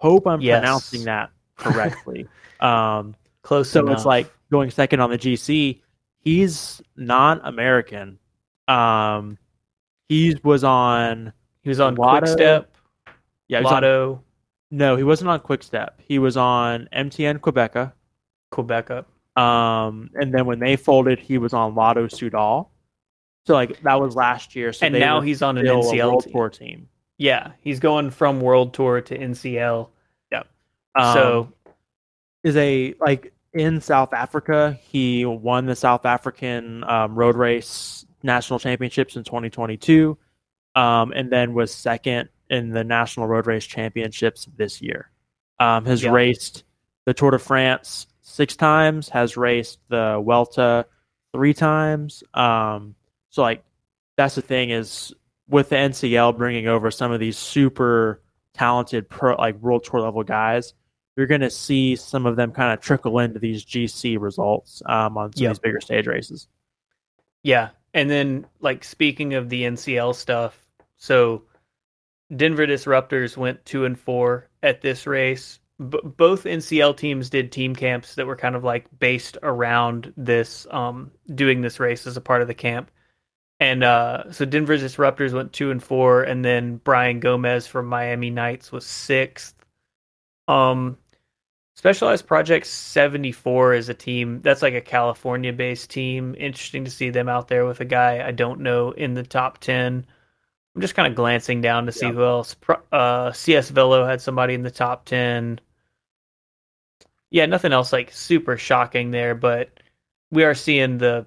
[0.00, 0.60] Hope I'm Yes.
[0.60, 2.26] pronouncing that correctly.
[2.60, 3.96] um, Close so enough.
[3.98, 5.82] it's like going second on the GC.
[6.20, 8.18] He's non-American.
[8.66, 9.36] Um,
[10.08, 11.32] he was on
[11.62, 12.76] he was on Lotto- Quick Step,
[13.48, 14.22] yeah, he was on Lotto.
[14.70, 16.00] No, he wasn't on Quick Step.
[16.02, 17.92] He was on MTN Qhubeka.
[18.50, 19.08] Quebec up.
[19.40, 22.68] Um, and then when they folded, he was on Lotto Soudal.
[23.46, 24.72] So like that was last year.
[24.72, 26.32] So and now he's on an NCL World team.
[26.32, 26.88] Tour team.
[27.18, 29.88] Yeah, he's going from World Tour to NCL.
[30.96, 31.52] Um, so
[32.42, 34.78] is a like in South Africa.
[34.80, 40.18] He won the South African um, road race national championships in 2022,
[40.74, 45.10] um, and then was second in the national road race championships this year.
[45.60, 46.10] Um, has Yeah.
[46.10, 46.64] raced
[47.04, 49.08] the Tour de France six times.
[49.10, 50.86] Has raced the Vuelta
[51.32, 52.24] three times.
[52.34, 52.94] Um,
[53.30, 53.62] so like
[54.16, 55.12] that's the thing is
[55.48, 58.20] with the NCL bringing over some of these super
[58.54, 60.74] talented pro like world tour level guys
[61.16, 65.16] you're going to see some of them kind of trickle into these GC results um,
[65.16, 65.50] on some Yep.
[65.50, 66.48] of these bigger stage races.
[67.44, 67.68] Yeah.
[67.94, 70.66] And then, like, speaking of the NCL stuff,
[70.96, 71.42] so
[72.34, 75.60] Denver Disruptors went two and four at this race.
[75.88, 80.66] B- both NCL teams did team camps that were kind of like based around this,
[80.70, 82.90] um, doing this race as a part of the camp.
[83.60, 88.30] And uh, so Denver Disruptors went two and four, and then Brian Gomez from Miami
[88.30, 89.54] Knights was sixth.
[90.48, 90.98] Um,
[91.76, 96.34] Specialized Project 74 is a team that's like a California based team.
[96.38, 99.58] Interesting to see them out there with a guy I don't know in the top
[99.58, 100.06] 10.
[100.74, 102.12] I'm just kind of glancing down to see Yeah.
[102.12, 102.56] who else.
[102.92, 105.60] Uh, CS Velo had somebody in the top 10.
[107.30, 109.70] Yeah, nothing else like super shocking there, but
[110.30, 111.26] we are seeing the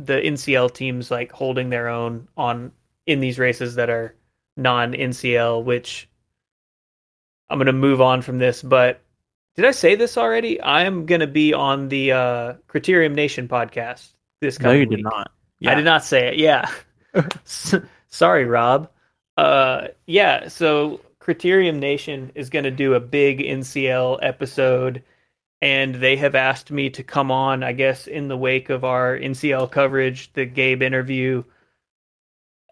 [0.00, 2.72] the NCL teams like holding their own on
[3.06, 4.16] in these races that are
[4.56, 6.08] non NCL, which
[7.48, 9.00] I'm going to move on from this, but
[9.56, 10.60] did I say this already?
[10.60, 14.86] I am going to be on the uh, Criterium Nation podcast this coming No, you
[14.86, 15.04] did week.
[15.04, 15.30] not.
[15.66, 16.36] I did not say it.
[16.36, 16.70] Yeah.
[18.08, 18.90] Sorry, Rob.
[19.36, 20.48] Uh, yeah.
[20.48, 25.02] So Criterium Nation is going to do a big NCL episode,
[25.62, 27.62] and they have asked me to come on.
[27.62, 31.44] I guess in the wake of our NCL coverage, the Gabe interview.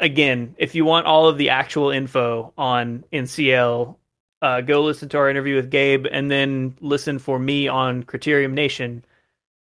[0.01, 3.97] Again, if you want all of the actual info on NCL,
[4.43, 8.53] uh, go listen to our interview with Gabe, and then listen for me on Criterium
[8.53, 9.05] Nation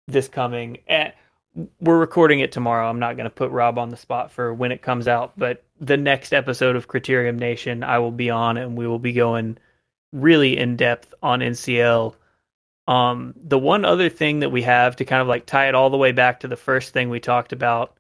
[0.09, 0.79] this coming.
[0.89, 1.15] At,
[1.81, 2.91] we're recording it tomorrow.
[2.91, 5.63] I'm not going to put Rob on the spot for when it comes out, but
[5.81, 9.59] the next episode of Criterium Nation, I will be on, and we will be going
[10.13, 12.17] really in depth on NCL.
[12.89, 15.89] Um, the one other thing that we have to kind of like tie it all
[15.89, 17.97] the way back to the first thing we talked about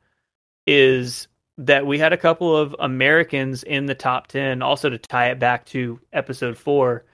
[0.66, 1.28] is
[1.58, 5.38] that we had a couple of Americans in the top 10, also to tie it
[5.38, 7.04] back to episode four,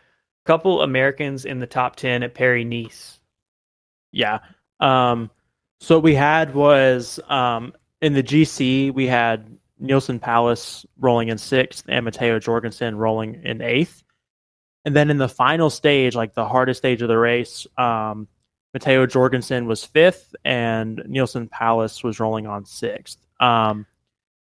[0.45, 3.21] a couple Americans in the top 10 at Paris-Nice.
[4.13, 4.39] Yeah.
[4.81, 5.31] Um,
[5.81, 11.39] so what we had was um, in the GC, we had Neilson Powless rolling in
[11.39, 14.03] sixth and Matteo Jorgenson rolling in eighth.
[14.85, 18.29] And then in the final stage, like the hardest stage of the race, um,
[18.73, 23.19] Matteo Jorgenson was fifth and Neilson Powless was rolling on sixth.
[23.41, 23.87] Um,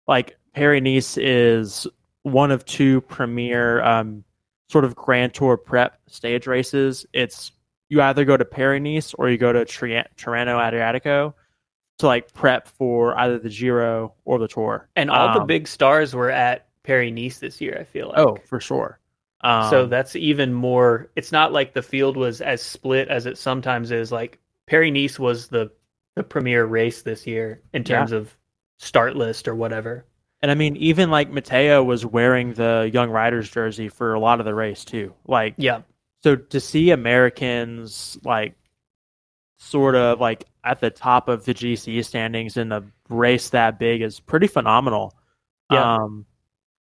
[0.07, 1.87] like Paris-Nice is
[2.23, 4.23] one of two premier um,
[4.69, 7.05] sort of Grand Tour prep stage races.
[7.13, 7.51] It's
[7.89, 11.33] you either go to Paris-Nice or you go to Tri- Adriatico
[11.99, 14.89] to like prep for either the Giro or the Tour.
[14.95, 18.17] And all the Um, big stars were at Paris-Nice this year, I feel like.
[18.17, 18.99] oh for sure.
[19.41, 21.09] Um, so that's even more.
[21.17, 24.09] It's not like the field was as split as it sometimes is.
[24.11, 25.69] Like Perry Nice was the
[26.15, 27.97] the premier race this year in Yeah.
[27.97, 28.33] terms of
[28.83, 30.05] start list or whatever.
[30.41, 34.39] and I mean even like Matteo was wearing the Young Riders jersey for a lot
[34.39, 35.13] of the race too.
[35.27, 35.81] Like Yeah,
[36.23, 38.55] so to see Americans like
[39.57, 44.01] sort of like at the top of the GC standings in a race that big
[44.01, 45.15] is pretty phenomenal.
[45.71, 45.95] Yeah.
[45.95, 46.25] Um,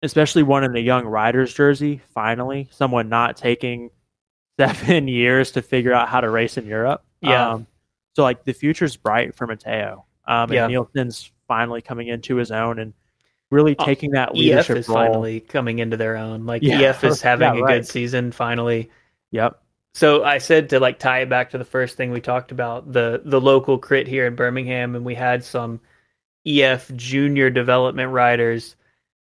[0.02, 2.00] especially one in the young riders jersey.
[2.12, 3.90] Finally, someone not taking
[4.60, 7.04] seven years to figure out how to race in Europe.
[7.20, 7.50] Yeah.
[7.52, 7.66] Um,
[8.14, 10.04] so like the future's bright for Matteo.
[10.26, 10.66] Um, and Yeah.
[10.68, 12.94] Neilson's finally coming into his own and
[13.50, 14.96] really Oh, taking that EF leadership is role.
[14.96, 16.46] finally coming into their own.
[16.46, 16.80] Like Yeah.
[16.80, 18.90] EF is having Yeah, a good season finally.
[19.32, 19.60] Yep.
[19.94, 22.90] So I said to like tie it back to the first thing we talked about
[22.92, 25.80] the the local crit here in Birmingham, and we had some
[26.46, 28.74] EF junior development riders.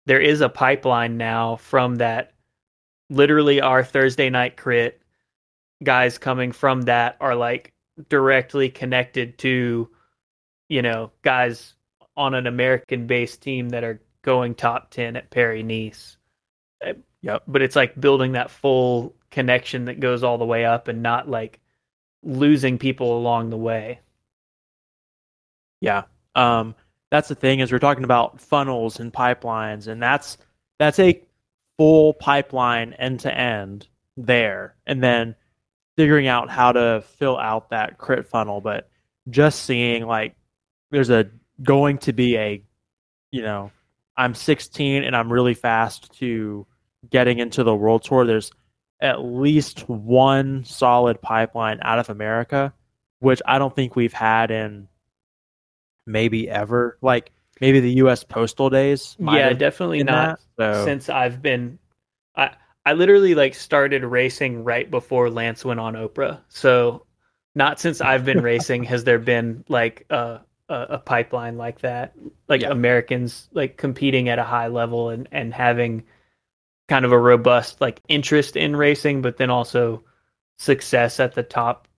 [0.06, 2.32] There is a pipeline now from that.
[3.10, 5.02] Literally, our Thursday night crit
[5.82, 7.72] guys coming from that are like
[8.08, 9.88] directly connected to,
[10.68, 11.74] you know, guys
[12.16, 16.16] on an American based team that are going top ten at Paris-Nice.
[17.22, 17.42] Yep.
[17.46, 21.28] But it's like building that full connection that goes all the way up and not
[21.28, 21.60] like
[22.22, 24.00] losing people along the way.
[25.80, 26.04] Yeah.
[26.34, 26.74] Um,
[27.10, 30.38] that's the thing is we're talking about funnels and pipelines, and that's
[30.78, 31.22] that's a
[31.78, 35.34] full pipeline end to end, there and then
[35.96, 38.60] figuring out how to fill out that crit funnel.
[38.60, 38.88] But
[39.28, 40.36] just seeing like
[40.90, 41.28] there's a
[41.62, 42.62] going to be a,
[43.30, 43.70] you know,
[44.16, 46.66] I'm 16 and I'm really fast to
[47.08, 48.26] getting into the world tour.
[48.26, 48.52] There's
[49.00, 52.72] at least one solid pipeline out of America,
[53.20, 54.88] which I don't think we've had in
[56.06, 56.98] maybe ever.
[57.00, 58.24] Like maybe the U.S.
[58.24, 59.16] postal days.
[59.18, 60.40] Yeah, definitely not.
[60.58, 60.84] That, so.
[60.84, 61.78] Since I've been,
[62.36, 62.50] I
[62.84, 66.40] I literally like started racing right before Lance went on Oprah.
[66.48, 67.06] So
[67.54, 70.40] not since I've been racing has there been like a
[70.70, 72.14] a, a pipeline like that,
[72.48, 72.70] like yeah.
[72.70, 76.04] Americans like competing at a high level and and having
[76.88, 80.02] kind of a robust like interest in racing, but then also
[80.58, 81.88] success at the top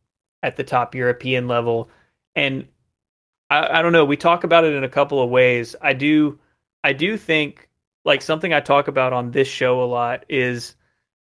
[0.43, 1.91] at the top European level.
[2.35, 2.67] And
[3.51, 5.77] I, I don't know, we talk about it in a couple of ways.
[5.81, 6.41] I do
[6.83, 7.69] I do think
[8.05, 10.75] like something I talk about on this show a lot is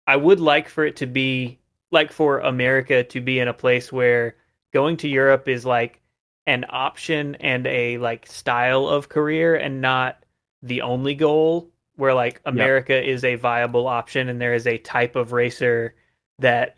[0.06, 1.60] I would like for it to be
[1.92, 4.36] like for America to be in a place where
[4.74, 6.02] going to Europe is like
[6.48, 10.24] an option and a like style of career and not
[10.64, 13.06] the only goal where like America yep.
[13.06, 15.94] is a viable option and there is a type of racer
[16.40, 16.78] that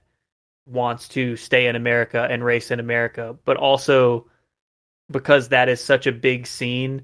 [0.66, 4.26] wants to stay in America and race in America, but also
[5.12, 7.04] because that is such a big scene,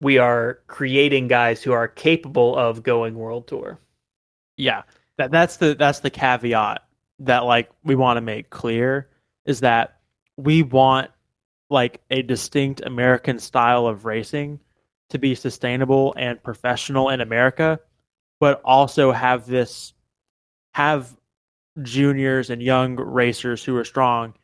[0.00, 3.78] we are creating guys who are capable of going world tour.
[4.56, 4.82] Yeah.
[5.18, 6.84] That that's the that's the caveat
[7.20, 9.08] that like we want to make clear
[9.44, 10.00] is that
[10.36, 11.10] we want
[11.72, 14.60] like a distinct American style of racing
[15.10, 17.80] to be sustainable and professional in America,
[18.40, 19.92] but also have this
[20.74, 21.16] have
[21.82, 24.34] juniors and young racers who are strong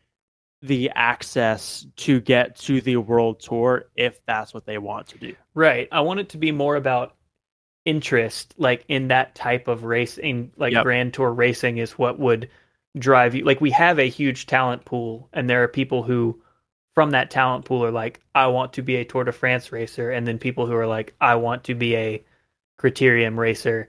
[0.62, 5.34] the access to get to the world tour if that's what they want to do.
[5.54, 5.88] Right.
[5.92, 7.14] I want it to be more about
[7.84, 10.82] interest like in that type of racing like yep.
[10.82, 12.50] grand tour racing is what would
[12.98, 16.38] drive you like we have a huge talent pool and there are people who
[16.98, 20.10] from that talent pool are like, I want to be a Tour de France racer,
[20.10, 22.24] and then people who are like, I want to be a
[22.76, 23.88] criterium racer.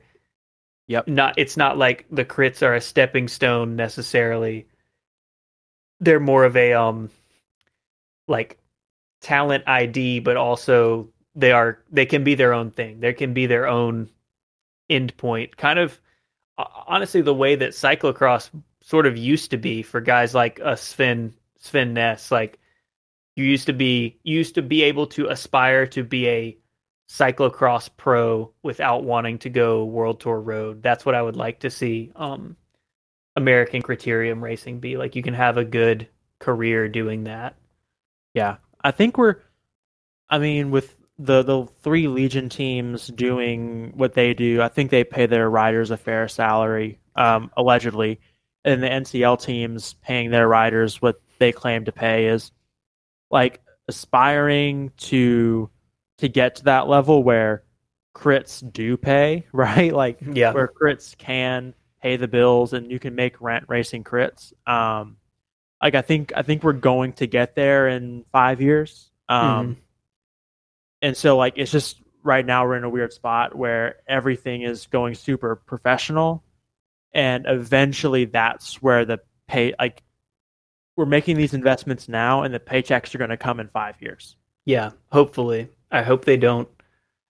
[0.85, 1.07] Yep.
[1.07, 4.67] Not it's not like the crits are a stepping stone necessarily.
[5.99, 7.09] They're more of a um
[8.27, 8.59] like
[9.21, 12.99] talent ID, but also they are they can be their own thing.
[12.99, 14.07] They can be their own
[14.87, 15.57] endpoint.
[15.57, 15.99] Kind of
[16.59, 18.51] honestly the way that cyclocross
[18.83, 22.29] sort of used to be for guys like a Sven Sven Nys.
[22.29, 22.59] Like
[23.39, 26.57] you used to be used to be able to aspire to be a
[27.09, 30.83] cyclocross pro without wanting to go world tour road.
[30.83, 32.57] That's what I would like to see um,
[33.37, 34.97] American criterium racing be.
[34.97, 36.07] Like you can have a good
[36.39, 37.55] career doing that.
[38.33, 38.57] Yeah.
[38.83, 39.37] I think we're
[40.29, 45.05] I mean with the the three legion teams doing what they do, I think they
[45.05, 48.19] pay their riders a fair salary um, allegedly.
[48.65, 52.51] And the NCL teams paying their riders what they claim to pay is
[53.31, 55.69] like aspiring to
[56.17, 57.63] to get to that level where
[58.15, 59.93] crits do pay, right?
[59.93, 60.51] Like yeah.
[60.51, 64.53] where crits can pay the bills and you can make rent racing crits.
[64.67, 65.17] Um
[65.81, 69.11] like I think I think we're going to get there in 5 years.
[69.27, 69.75] Um mm
[71.01, 74.87] and so like it's just right now we're in a weird spot where everything is
[74.87, 76.43] going super professional
[77.13, 80.03] and eventually that's where the pay like
[80.99, 84.35] we're making these investments now and the paychecks are going to come in five years.
[84.65, 85.69] Yeah, hopefully.
[85.89, 86.67] I hope they don't.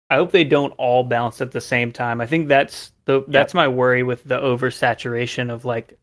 [0.09, 2.23] I hope they don't all bounce at the same time.
[2.23, 3.57] I think that's the that's yep.
[3.57, 5.99] my worry with the oversaturation of like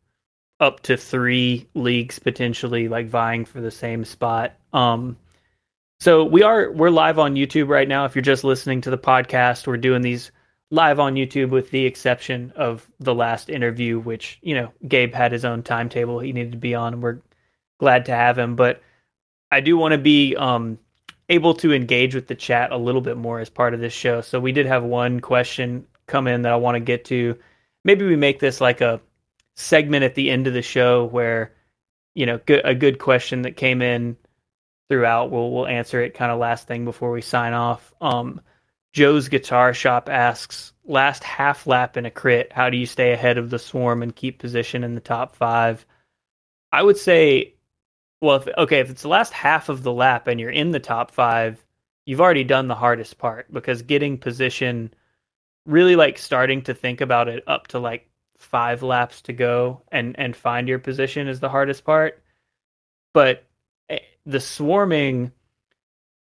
[0.59, 4.53] up to three leagues potentially like vying for the same spot.
[4.71, 5.17] Um,
[5.99, 8.05] so we are we're live on YouTube right now.
[8.05, 10.31] If you're just listening to the podcast, we're doing these
[10.69, 15.31] live on YouTube with the exception of the last interview, which you know Gabe had
[15.31, 17.17] his own timetable he needed to be on, and we're
[17.79, 18.55] glad to have him.
[18.55, 18.81] But
[19.51, 20.77] I do want to be um,
[21.29, 24.21] able to engage with the chat a little bit more as part of this show.
[24.21, 27.37] So we did have one question come in that I want to get to.
[27.83, 29.01] Maybe we make this like a
[29.55, 31.53] segment at the end of the show where
[32.13, 34.17] you know a good question that came in
[34.89, 35.31] throughout.
[35.31, 37.93] We'll we'll answer it kind of last thing before we sign off.
[38.01, 38.41] Um,
[38.93, 43.37] Joe's Guitar Shop asks, last half lap in a crit, how do you stay ahead
[43.37, 45.85] of the swarm and keep position in the top five?
[46.71, 47.54] I would say
[48.21, 50.79] well, if, okay, if it's the last half of the lap and you're in the
[50.79, 51.63] top five,
[52.05, 54.93] you've already done the hardest part because getting position,
[55.65, 60.17] really like starting to think about it up to like five laps to go and
[60.19, 62.21] and find your position is the hardest part.
[63.13, 63.45] But
[63.89, 65.31] eh, the swarming,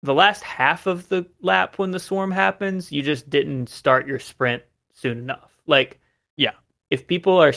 [0.03, 4.18] the last half of the lap when the swarm happens, you just didn't start your
[4.18, 4.62] sprint
[4.93, 5.53] soon enough.
[5.66, 6.01] Like,
[6.37, 6.53] yeah,
[6.91, 7.55] if people are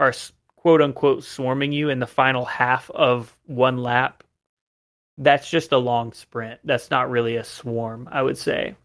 [0.00, 0.12] are
[0.62, 4.22] quote unquote swarming you in the final half of one lap,
[5.18, 6.60] that's just a long sprint.
[6.62, 8.76] That's not really a swarm, I would say.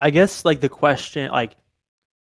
[0.00, 1.56] I guess like the question like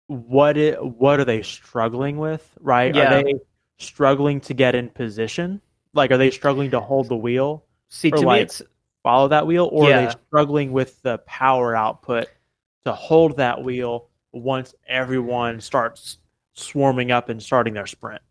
[0.07, 2.95] what it what are they struggling with, right?
[2.95, 3.13] Yeah.
[3.13, 3.35] Are they
[3.77, 5.61] struggling to get in position?
[5.93, 7.63] Like are they struggling to hold the wheel?
[7.89, 8.63] See, to like, me, it's
[9.03, 12.27] follow that wheel, or are they struggling with the power output
[12.85, 16.17] to hold that wheel once everyone starts
[16.57, 18.21] swarming up and starting their sprint?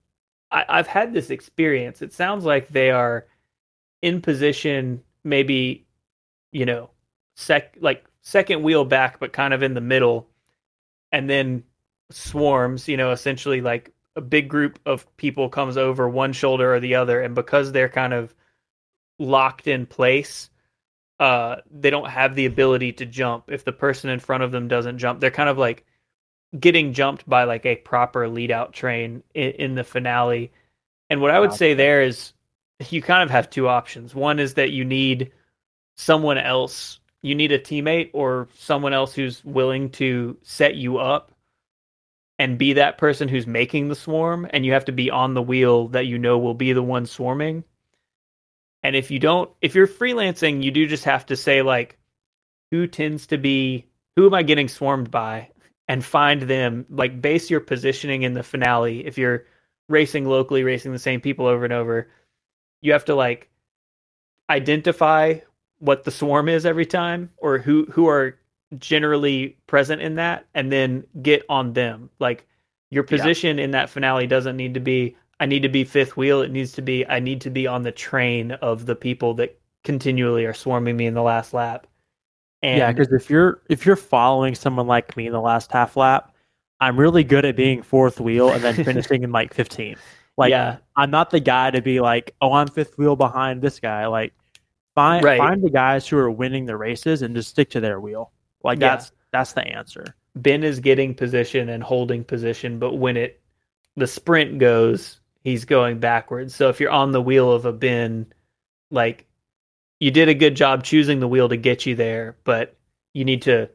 [0.51, 2.03] I, I've had this experience.
[2.03, 3.27] It sounds like they are
[4.03, 5.87] in position, maybe,
[6.53, 6.91] you know,
[7.37, 10.29] sec like second wheel back, but kind of in the middle,
[11.13, 11.65] and then
[12.11, 12.89] swarms.
[12.89, 16.95] You know, essentially like a big group of people comes over one shoulder or the
[16.95, 18.35] other, and because they're kind of
[19.19, 20.51] locked in place,
[21.21, 23.45] uh, they don't have the ability to jump.
[23.49, 25.85] If the person in front of them doesn't jump, they're kind of like
[26.59, 30.53] getting jumped by like a proper lead out train in, in the finale.
[31.11, 32.33] And what I would say there is
[32.91, 34.15] you kind of have two options.
[34.15, 35.33] One is that you need
[35.97, 41.33] someone else, you need a teammate or someone else who's willing to set you up
[42.39, 45.43] and be that person who's making the swarm and you have to be on the
[45.43, 47.65] wheel that you know will be the one swarming.
[48.83, 51.99] And if you don't if you're freelancing, you do just have to say like
[52.71, 53.87] who tends to be
[54.17, 55.51] who am I getting swarmed by
[55.89, 59.07] and find them like base your positioning in the finale.
[59.07, 59.45] If you're
[59.89, 62.09] racing locally racing the same people over and over
[62.83, 63.49] you have to like
[64.51, 65.35] identify
[65.79, 68.39] what the swarm is every time or who who are
[68.79, 72.11] generally present in that and then get on them.
[72.19, 72.47] Like
[72.91, 73.11] your Yeah.
[73.19, 76.43] position in that finale doesn't need to be i need to be fifth wheel.
[76.43, 79.59] It needs to be i need to be on the train of the people that
[79.85, 81.87] continually are swarming me in the last lap
[82.63, 85.97] and yeah, because if you're if you're following someone like me in the last half
[85.97, 86.35] lap,
[86.81, 89.97] I'm really good at being fourth wheel and then finishing in like 15.
[90.37, 93.81] Like yeah I'm not the guy to be like, oh, I'm fifth wheel behind this
[93.81, 94.07] guy.
[94.07, 94.35] Like
[94.95, 95.39] find Right.
[95.39, 98.33] find the guys who are winning the races and just stick to their wheel.
[98.65, 98.97] Like Yeah.
[98.97, 100.15] that's that's the answer.
[100.37, 103.41] Ben is getting position and holding position, but when it
[103.97, 106.55] the sprint goes, he's going backwards.
[106.55, 108.27] So if you're on the wheel of a bin,
[108.91, 109.27] like
[110.01, 112.77] you did a good job choosing the wheel to get you there, but
[113.15, 113.69] you need to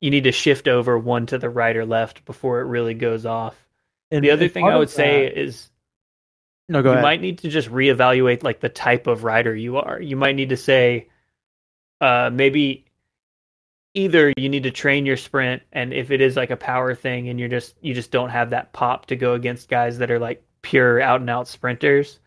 [0.00, 3.26] you need to shift over one to the right or left before it really goes
[3.26, 3.56] off.
[4.10, 5.70] And The other thing I would say that- is
[6.68, 7.02] no, go you ahead.
[7.02, 10.00] might need to just reevaluate like the type of rider you are.
[10.00, 11.08] You might need to say,
[12.00, 12.84] uh, maybe
[13.94, 17.28] either you need to train your sprint, and if it is like a power thing,
[17.28, 20.18] and you're just you just don't have that pop to go against guys that are
[20.18, 22.20] like pure out and out sprinters,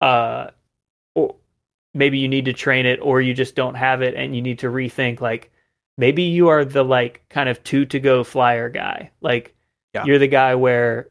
[0.00, 0.48] uh,
[1.14, 1.34] or
[1.96, 4.58] maybe you need to train it, or you just don't have it, and you need
[4.60, 5.50] to rethink like
[5.98, 9.54] maybe you are the like kind of two to go flyer guy, like
[9.94, 10.04] Yeah.
[10.04, 11.08] you're the guy where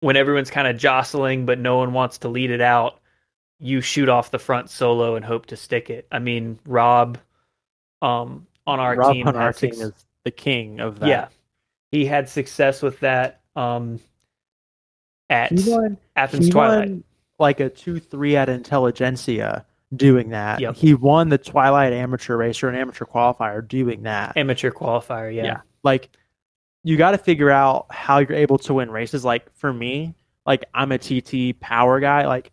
[0.00, 3.00] when everyone's kind of jostling but no one wants to lead it out,
[3.60, 6.06] you shoot off the front solo and hope to stick it.
[6.12, 7.18] I mean, Rob
[8.02, 11.08] um on our Rob team on our team suc- is the king of that.
[11.08, 11.28] yeah.
[11.92, 14.00] He had success with that um
[15.30, 16.88] at won Athens he Twilight.
[16.88, 17.04] won
[17.38, 19.64] like a two three at Intelligentsia
[19.96, 20.60] doing that.
[20.60, 20.76] Yep.
[20.76, 24.36] He won the Twilight Amateur Racer and Amateur Qualifier doing that.
[24.36, 25.44] Amateur qualifier, yeah.
[25.44, 25.60] Yeah.
[25.82, 26.10] Like
[26.82, 29.24] you got to figure out how you're able to win races.
[29.24, 30.14] Like for me,
[30.46, 32.26] like I'm a TT power guy.
[32.26, 32.52] Like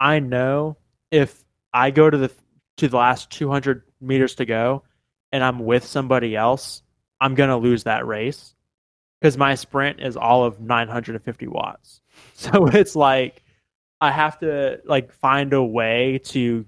[0.00, 0.76] I know
[1.10, 2.30] if I go to the
[2.78, 4.82] to the last 200 meters to go
[5.32, 6.82] and I'm with somebody else,
[7.20, 8.54] I'm gonna lose that race
[9.20, 12.00] because my sprint is all of 950 watts.
[12.34, 13.44] So it's like
[14.00, 16.64] I have to like find a way to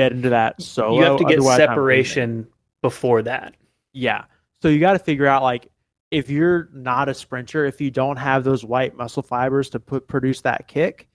[0.00, 0.96] get into that solo.
[0.96, 1.68] you have to get otherwise I'm losing.
[1.68, 2.48] separation
[2.82, 3.54] before that.
[3.92, 4.24] Yeah.
[4.62, 5.70] So you got to figure out like
[6.10, 10.08] if you're not a sprinter, if you don't have those white muscle fibers to put
[10.08, 11.08] produce that kick,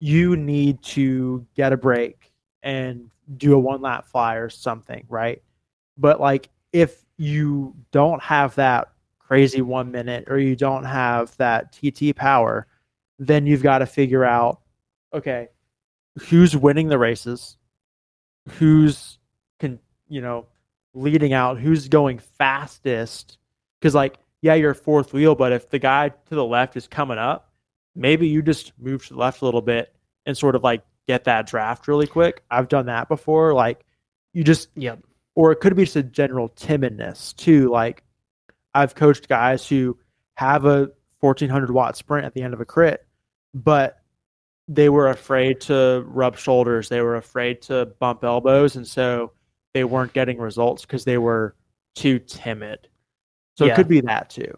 [0.00, 2.32] you need to get a break
[2.62, 5.42] and do a one lap fly or something, right?
[5.96, 8.88] But like if you don't have that
[9.18, 12.66] crazy 1 minute or you don't have that TT power,
[13.18, 14.60] then you've got to figure out
[15.14, 15.48] okay,
[16.18, 17.57] who's winning the races?
[18.50, 19.18] Who's
[19.58, 20.46] can, you know,
[20.94, 23.38] leading out who's going fastest
[23.80, 27.18] because like yeah you're fourth wheel but if the guy to the left is coming
[27.18, 27.52] up
[27.94, 29.94] maybe you just move to the left a little bit
[30.26, 33.84] and sort of like get that draft really quick i've done that before like
[34.32, 34.96] you just yeah.
[35.34, 38.02] or it could be just a general timidness too like
[38.74, 39.96] i've coached guys who
[40.34, 43.06] have a 1400 watt sprint at the end of a crit
[43.54, 43.98] but
[44.68, 49.32] they were afraid to rub shoulders they were afraid to bump elbows and so
[49.74, 51.54] they weren't getting results because they were
[51.94, 52.88] too timid.
[53.56, 53.72] So Yeah.
[53.72, 54.56] it could be that too.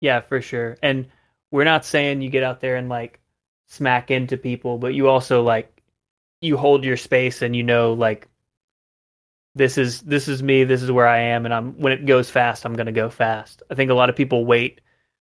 [0.00, 0.76] Yeah, for sure.
[0.82, 1.06] And
[1.50, 3.20] we're not saying you get out there and like
[3.66, 5.82] smack into people, but you also like
[6.40, 8.28] you hold your space and you know like
[9.54, 12.30] this is this is me, this is where I am and I'm when it goes
[12.30, 13.62] fast, I'm going to go fast.
[13.70, 14.80] I think a lot of people wait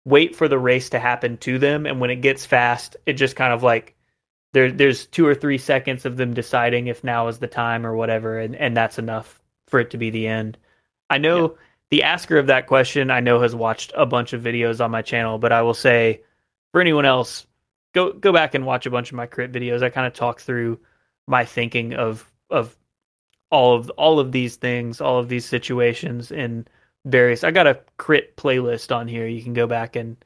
[0.05, 3.37] wait for the race to happen to them and when it gets fast, it just
[3.37, 3.95] kind of like
[4.53, 7.95] there there's two or three seconds of them deciding if now is the time or
[7.95, 10.59] whatever and and that's enough for it to be the end.
[11.11, 11.57] I know yeah.
[11.91, 15.03] the asker of that question I know has watched a bunch of videos on my
[15.03, 16.23] channel, but I will say
[16.73, 17.47] for anyone else,
[17.95, 19.83] go go back and watch a bunch of my crit videos.
[19.83, 20.79] I kind of talk through
[21.27, 22.77] my thinking of of
[23.51, 26.67] all of all of these things, all of these situations in
[27.05, 27.45] various.
[27.45, 29.27] I got a crit playlist on here.
[29.27, 30.17] You can go back and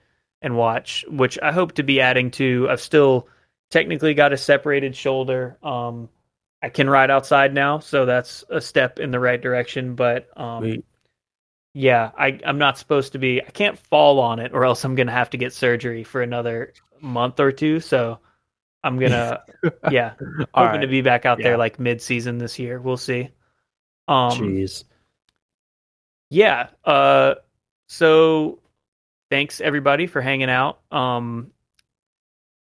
[0.42, 2.68] and watch, which I hope to be adding to.
[2.70, 3.28] I've still
[3.72, 5.58] technically got a separated shoulder.
[5.62, 6.08] Um,
[6.62, 9.96] I can ride outside now, so that's a step in the right direction.
[9.96, 10.84] But um,
[11.74, 13.42] yeah, I I'm not supposed to be.
[13.42, 16.74] I can't fall on it, or else I'm gonna have to get surgery for another
[17.00, 17.80] month or two.
[17.80, 18.20] So
[18.84, 19.42] I'm gonna
[19.90, 20.80] yeah, hoping right.
[20.82, 21.48] to be back out yeah.
[21.48, 22.80] there like mid season this year.
[22.80, 23.30] We'll see.
[24.06, 24.84] Um, Jeez.
[26.30, 26.68] Yeah.
[26.84, 27.36] Uh.
[27.88, 28.60] So
[29.30, 30.80] thanks everybody for hanging out.
[30.92, 31.51] Um.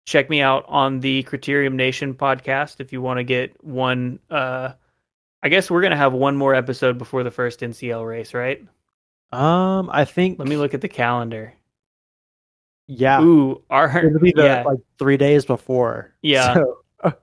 [0.06, 4.18] Check me out on the Criterium Nation podcast if you want to get one.
[4.30, 4.72] Uh.
[5.42, 8.62] I guess we're gonna have one more episode before the first NCL race, right?
[9.32, 10.38] Um, I think.
[10.38, 11.54] Let me look at the calendar.
[12.86, 13.22] Yeah.
[13.22, 14.62] Ooh, our it'll be the yeah.
[14.64, 16.12] like three days before.
[16.22, 16.54] Yeah.
[16.54, 16.82] So,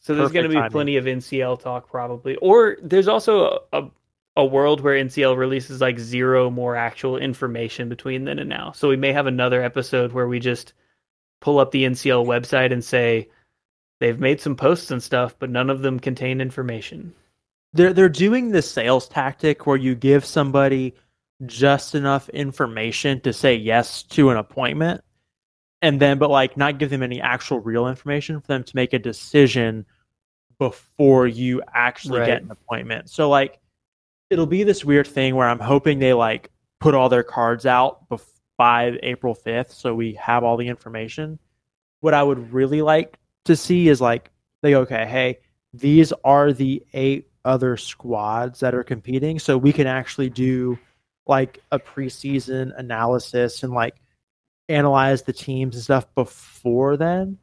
[0.00, 0.70] so there's going to be timing.
[0.70, 3.90] plenty of NCL talk probably, or there's also a, a,
[4.36, 8.72] a world where NCL releases like zero more actual information between then and now.
[8.72, 10.74] So we may have another episode where we just
[11.42, 13.28] pull up the NCL website and say
[14.00, 17.12] they've made some posts and stuff, but none of them contain information.
[17.74, 20.94] They're they're doing this sales tactic where you give somebody
[21.44, 25.02] just enough information to say yes to an appointment
[25.80, 28.92] and then but like not give them any actual real information for them to make
[28.92, 29.84] a decision
[30.58, 32.26] before you actually right.
[32.26, 33.58] get an appointment so like
[34.30, 36.48] it'll be this weird thing where i'm hoping they like
[36.78, 38.08] put all their cards out
[38.62, 41.36] by april 5th so we have all the information.
[41.98, 44.30] What i would really like to see is like
[44.62, 45.38] they go okay hey
[45.74, 50.78] these are the eight other squads that are competing so we can actually do
[51.26, 53.96] like a preseason analysis and like
[54.68, 57.38] analyze the teams and stuff before then.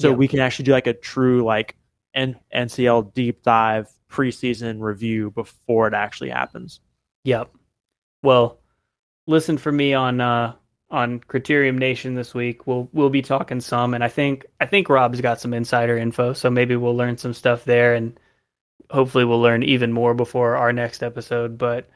[0.00, 1.76] So we can actually do like a true like
[2.14, 6.80] N- ncl deep dive preseason review before it actually happens.
[7.24, 7.50] Yep.
[8.22, 8.60] Well
[9.26, 10.54] listen for me on uh
[10.94, 14.88] on criterium nation this week we'll we'll be talking some and i think i think
[14.88, 18.18] rob's got some insider info so maybe we'll learn some stuff there and
[18.90, 21.88] hopefully we'll learn even more before our next episode but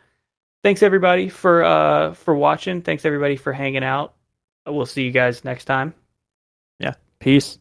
[0.63, 2.83] thanks everybody for uh for watching.
[2.83, 4.15] Thanks everybody for hanging out.
[4.67, 5.95] We'll see you guys next time.
[6.79, 6.95] Yeah.
[7.21, 7.59] Peace.